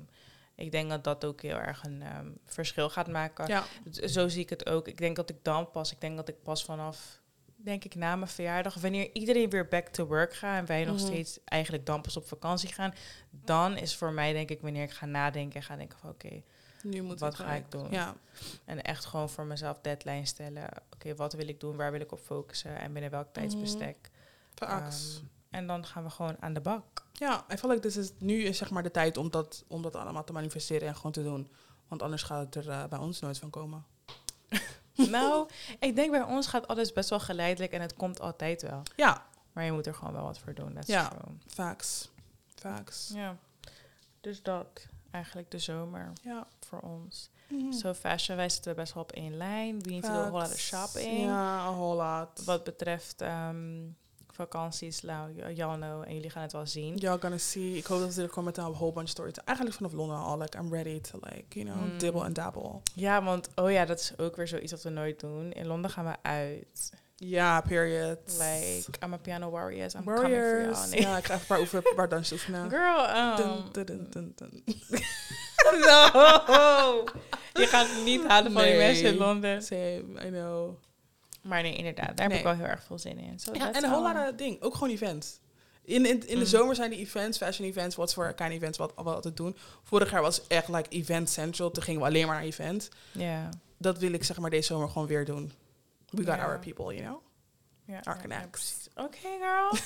ik 0.55 0.71
denk 0.71 0.89
dat 0.89 1.03
dat 1.03 1.25
ook 1.25 1.41
heel 1.41 1.57
erg 1.57 1.83
een 1.83 2.01
ehm, 2.01 2.27
verschil 2.45 2.89
gaat 2.89 3.07
maken. 3.07 3.47
Ja, 3.47 3.63
Zo 4.07 4.27
zie 4.27 4.41
ik 4.41 4.49
het 4.49 4.69
ook. 4.69 4.87
Ik 4.87 4.97
denk 4.97 5.15
dat 5.15 5.29
ik 5.29 5.37
dan 5.41 5.71
pas, 5.71 5.91
ik 5.91 6.01
denk 6.01 6.15
dat 6.15 6.27
ik 6.29 6.41
pas 6.43 6.63
vanaf, 6.65 7.19
denk 7.55 7.83
ik 7.83 7.95
na 7.95 8.15
mijn 8.15 8.29
verjaardag, 8.29 8.73
wanneer 8.73 9.09
iedereen 9.13 9.49
weer 9.49 9.67
back 9.67 9.87
to 9.87 10.05
work 10.05 10.33
gaat 10.33 10.57
en 10.59 10.65
wij 10.65 10.85
nog 10.85 10.95
Mhm. 10.95 11.05
steeds 11.05 11.39
eigenlijk 11.45 11.85
dan 11.85 12.01
pas 12.01 12.17
op 12.17 12.27
vakantie 12.27 12.73
gaan, 12.73 12.93
dan 13.29 13.77
is 13.77 13.95
voor 13.95 14.11
mij 14.11 14.33
denk 14.33 14.49
ik 14.49 14.61
wanneer 14.61 14.83
ik 14.83 14.91
ga 14.91 15.05
nadenken 15.05 15.55
en 15.59 15.63
ga 15.65 15.75
denken 15.75 15.97
van 15.99 16.09
oké, 16.09 16.41
nu 16.83 17.01
moet 17.01 17.19
Wat 17.19 17.35
ga 17.35 17.53
ik 17.53 17.71
doen? 17.71 17.91
Ja, 17.91 18.15
en 18.65 18.81
echt 18.81 19.05
gewoon 19.05 19.29
voor 19.29 19.45
mezelf 19.45 19.79
deadline 19.81 20.25
stellen. 20.25 20.69
Oké, 20.93 21.15
wat 21.15 21.33
wil 21.33 21.47
ik 21.47 21.59
doen? 21.59 21.75
Waar 21.75 21.91
wil 21.91 22.01
ik 22.01 22.11
op 22.11 22.19
focussen? 22.19 22.79
En 22.79 22.93
binnen 22.93 23.11
welk 23.11 23.33
tijdsbestek? 23.33 24.09
facts. 24.55 25.15
Ehm, 25.15 25.25
en 25.55 25.67
dan 25.67 25.85
gaan 25.85 26.03
we 26.03 26.09
gewoon 26.09 26.35
aan 26.39 26.53
de 26.53 26.61
bak. 26.61 27.05
ja, 27.13 27.45
feel 27.47 27.69
like 27.69 27.81
this 27.81 27.97
is, 27.97 28.11
nu 28.17 28.43
is 28.43 28.57
zeg 28.57 28.69
maar 28.69 28.83
de 28.83 28.91
tijd 28.91 29.17
om 29.17 29.29
dat, 29.31 29.63
om 29.67 29.81
dat 29.81 29.95
allemaal 29.95 30.23
te 30.23 30.33
manifesteren 30.33 30.87
en 30.87 30.95
gewoon 30.95 31.11
te 31.11 31.23
doen. 31.23 31.51
Want 31.87 32.01
anders 32.01 32.23
gaat 32.23 32.45
het 32.45 32.55
er 32.65 32.69
eh, 32.71 32.85
bij 32.85 32.99
ons 32.99 33.19
nooit 33.19 33.37
van 33.39 33.49
komen. 33.49 33.85
nou, 34.95 35.49
ik 35.79 35.95
denk 35.95 36.11
bij 36.11 36.21
ons 36.23 36.47
gaat 36.47 36.67
alles 36.67 36.93
best 36.93 37.09
wel 37.09 37.19
geleidelijk 37.19 37.71
en 37.71 37.81
het 37.81 37.93
komt 37.93 38.19
altijd 38.21 38.61
wel. 38.61 38.81
Ja, 38.95 39.25
Maar 39.53 39.63
je 39.63 39.71
moet 39.71 39.85
er 39.87 39.93
gewoon 39.95 40.13
wel 40.13 40.23
wat 40.23 40.39
voor 40.39 40.53
doen. 40.53 40.73
That's 40.73 40.87
Ja. 40.87 41.11
facts. 41.47 42.09
Facts. 42.55 43.11
Ja, 43.13 43.37
dus 44.21 44.41
dat. 44.43 44.87
Eigenlijk 45.11 45.51
de 45.51 45.59
zomer 45.59 46.13
Ja. 46.21 46.47
voor 46.59 46.79
ons. 46.79 47.29
Mhm. 47.47 47.71
Zo 47.71 47.93
fashion, 47.93 48.37
wij 48.37 48.49
zitten 48.49 48.75
best 48.75 48.93
wel 48.93 49.03
op 49.03 49.11
één 49.11 49.37
lijn. 49.37 49.81
We 49.83 49.89
need 49.89 50.03
to 50.03 50.09
do 50.09 50.15
a 50.15 50.19
whole 50.29 50.41
lot 50.43 50.51
of 50.53 50.59
shopping. 50.59 51.19
Ja, 51.23 51.57
a 51.59 51.71
whole 51.71 51.95
lot. 52.03 52.43
Wat 52.45 52.63
betreft 52.63 53.21
ehm, 53.21 53.81
vakanties, 54.35 55.01
nou, 55.01 55.53
y'all 55.53 55.75
know, 55.75 56.03
en 56.07 56.13
jullie 56.13 56.29
gaan 56.29 56.41
het 56.41 56.51
wel 56.51 56.65
zien. 56.67 56.95
Y'all 56.97 57.19
gonna 57.19 57.37
see. 57.37 57.77
Ik 57.77 57.85
hoop 57.85 57.99
dat 57.99 58.13
ze 58.13 58.21
er 58.21 58.27
komen 58.29 58.43
met 58.43 58.57
een 58.57 58.71
whole 58.73 58.91
bunch 58.93 59.09
stories. 59.09 59.33
Eigenlijk 59.45 59.77
vanaf 59.77 59.91
Londen 59.93 60.17
al. 60.17 60.37
Like, 60.37 60.57
I'm 60.57 60.73
ready 60.73 61.01
to 61.01 61.19
like, 61.21 61.59
you 61.59 61.65
know, 61.65 61.83
Mm. 61.91 61.97
dibble 61.97 62.21
and 62.23 62.35
dabble. 62.35 62.81
Ja, 62.93 63.23
want, 63.23 63.49
oh 63.55 63.71
ja, 63.71 63.85
dat 63.85 63.99
is 63.99 64.13
ook 64.17 64.35
weer 64.35 64.47
zoiets 64.47 64.71
wat 64.71 64.83
we 64.83 64.89
nooit 64.89 65.19
doen. 65.19 65.51
In 65.51 65.67
Londen 65.67 65.91
gaan 65.91 66.05
we 66.05 66.15
uit. 66.21 66.91
Ja, 67.17 67.61
period. 67.61 68.17
Like, 68.25 68.85
I'm 69.03 69.13
a 69.13 69.17
piano 69.17 69.49
warriors, 69.49 69.93
I'm 69.93 70.03
Warriors. 70.03 70.79
coming 70.81 70.87
for 70.87 70.97
you. 70.99 71.01
Ja, 71.11 71.17
ik 71.17 71.25
ga 71.25 71.33
even 71.33 71.39
een 71.41 71.47
paar, 71.47 71.59
oefen, 71.59 71.81
een 71.85 71.95
paar 71.95 72.09
dansjes 72.09 72.31
oefenen. 72.39 72.69
Girl, 72.69 73.17
um, 73.17 73.71
Dun, 73.71 74.07
dun, 74.09 74.33
dun, 74.35 74.63
no! 75.85 77.03
Je 77.53 77.67
gaat 77.67 77.87
het 77.87 78.03
niet 78.05 78.27
halen 78.27 78.51
van 78.51 78.63
die 78.63 78.75
mensen 78.77 79.05
in 79.05 79.17
Londen. 79.17 79.61
Same, 79.63 80.03
I 80.25 80.29
know. 80.29 80.75
Maar 81.45 81.61
nee, 81.61 81.75
inderdaad, 81.75 82.17
daar 82.17 82.27
heb 82.29 82.37
ik 82.37 82.43
wel 82.43 82.53
heel 82.55 82.65
erg 82.65 82.83
veel 82.83 82.97
zin 82.99 83.17
in. 83.17 83.39
So 83.39 83.53
Ja, 83.53 83.59
that's 83.59 83.77
en 83.77 83.83
een 83.83 83.89
whole 83.89 84.07
all. 84.07 84.13
lot 84.23 84.29
of 84.31 84.35
ding. 84.37 84.61
Ook 84.61 84.73
gewoon 84.73 84.89
events. 84.89 85.39
In, 85.83 86.05
in, 86.05 86.27
in 86.27 86.35
de 86.35 86.35
Mm. 86.35 86.45
zomer 86.45 86.75
zijn 86.75 86.89
die 86.89 86.99
events, 86.99 87.37
fashion 87.37 87.67
events, 87.67 87.95
wat 87.95 88.13
voor 88.13 88.33
kind 88.33 88.51
events, 88.51 88.77
wat, 88.77 88.91
wat 88.95 89.05
we 89.05 89.11
altijd 89.13 89.37
doen. 89.37 89.55
Vorig 89.83 90.11
jaar 90.11 90.21
was 90.21 90.47
echt 90.47 90.67
like 90.67 90.89
event 90.89 91.29
central. 91.29 91.71
Toen 91.71 91.83
gingen 91.83 92.01
we 92.01 92.07
alleen 92.07 92.25
maar 92.27 92.35
naar 92.35 92.43
events. 92.45 92.89
Ja. 93.11 93.49
Dat 93.77 93.97
wil 93.97 94.11
ik 94.13 94.23
zeg 94.23 94.39
maar 94.39 94.49
deze 94.49 94.67
zomer 94.73 94.89
gewoon 94.89 95.07
weer 95.07 95.25
doen. 95.25 95.51
We 96.09 96.23
got 96.25 96.39
our 96.39 96.59
people, 96.59 96.85
you 96.95 97.01
know? 97.07 97.21
Ja, 97.87 97.99
Our 98.03 98.19
connects. 98.21 98.87
Oké, 98.95 99.17
girl. 99.41 99.77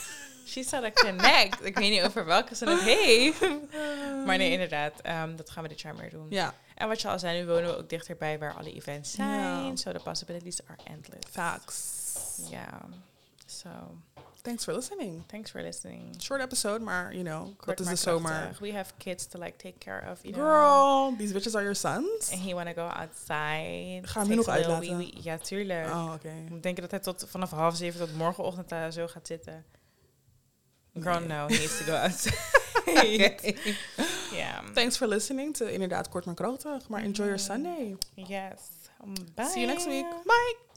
She 0.47 0.63
said 0.63 0.83
a 0.83 0.91
connect. 0.91 1.65
ik 1.65 1.77
weet 1.77 1.89
niet 1.89 2.01
over 2.03 2.25
welke 2.25 2.55
ze 2.55 2.69
het 2.69 2.81
heeft. 2.95 3.39
maar 4.25 4.37
nee, 4.37 4.51
inderdaad. 4.51 5.01
ehm, 5.01 5.35
dat 5.35 5.49
gaan 5.49 5.63
we 5.63 5.69
dit 5.69 5.81
jaar 5.81 5.95
meer 5.95 6.09
doen. 6.09 6.25
Ja, 6.29 6.53
En 6.79 6.87
wat 6.87 7.01
je 7.01 7.07
al 7.07 7.19
zei, 7.19 7.39
nu 7.39 7.45
wonen 7.47 7.69
we 7.69 7.77
ook 7.77 7.89
dichterbij 7.89 8.39
waar 8.39 8.53
alle 8.53 8.73
events 8.73 9.11
zijn. 9.11 9.77
So 9.77 9.91
the 9.91 9.99
possibilities 10.03 10.59
are 10.67 10.79
endless. 10.83 11.25
facts. 11.31 11.83
Ja. 12.49 12.81
So, 13.45 13.69
Thanks 14.41 14.63
for 14.63 14.73
listening. 14.73 15.23
thanks 15.27 15.51
for 15.51 15.61
listening. 15.61 16.21
Short 16.21 16.41
episode, 16.41 16.79
maar 16.83 17.13
you 17.13 17.23
know, 17.23 17.57
Kort 17.57 17.77
dat 17.77 17.79
is 17.79 18.03
de 18.03 18.09
zomer. 18.09 18.57
We 18.59 18.73
have 18.73 18.93
kids 18.97 19.27
to 19.27 19.39
like 19.39 19.55
take 19.55 19.77
care 19.77 20.11
of, 20.11 20.19
you 20.23 20.33
know. 20.33 20.45
Girl, 20.45 21.17
these 21.17 21.33
bitches 21.33 21.53
are 21.55 21.63
your 21.63 21.75
sons? 21.75 22.31
And 22.31 22.41
he 22.41 22.53
wanna 22.53 22.73
go 22.73 22.81
outside. 22.87 24.01
Ga 24.07 24.19
hem 24.19 24.29
nu 24.29 24.35
nog 24.35 24.47
uitlaten? 24.47 24.97
wee 24.97 25.11
wee. 25.13 25.23
Ja, 25.23 25.37
tuurlijk. 25.37 25.87
Oh, 25.89 26.11
oké. 26.13 26.33
Ik 26.49 26.63
denk 26.63 26.79
dat 26.81 26.91
hij 26.91 26.99
tot 26.99 27.25
vanaf 27.29 27.49
half 27.51 27.75
zeven 27.75 27.99
tot 27.99 28.15
morgenochtend 28.15 28.69
daar 28.69 28.91
zo 28.91 29.07
gaat 29.07 29.27
zitten. 29.27 29.65
Girl, 30.99 31.19
Nee. 31.19 31.27
no, 31.27 31.47
he 31.47 31.57
needs 31.57 31.77
to 31.77 31.83
go 31.85 31.93
outside. 32.05 33.55
Ja. 34.35 34.61
Thanks 34.73 34.97
for 34.97 35.07
listening 35.07 35.55
to 35.55 35.65
inderdaad 35.65 36.09
kort 36.09 36.25
maar 36.25 36.35
krachtig. 36.35 36.87
Maar 36.89 37.03
enjoy 37.03 37.25
your 37.25 37.39
Mhm. 37.39 37.51
Sunday. 37.51 37.97
Yes. 38.15 38.59
Bye. 39.35 39.45
See 39.45 39.61
you 39.61 39.65
next 39.73 39.85
week. 39.85 40.05
Bye. 40.23 40.68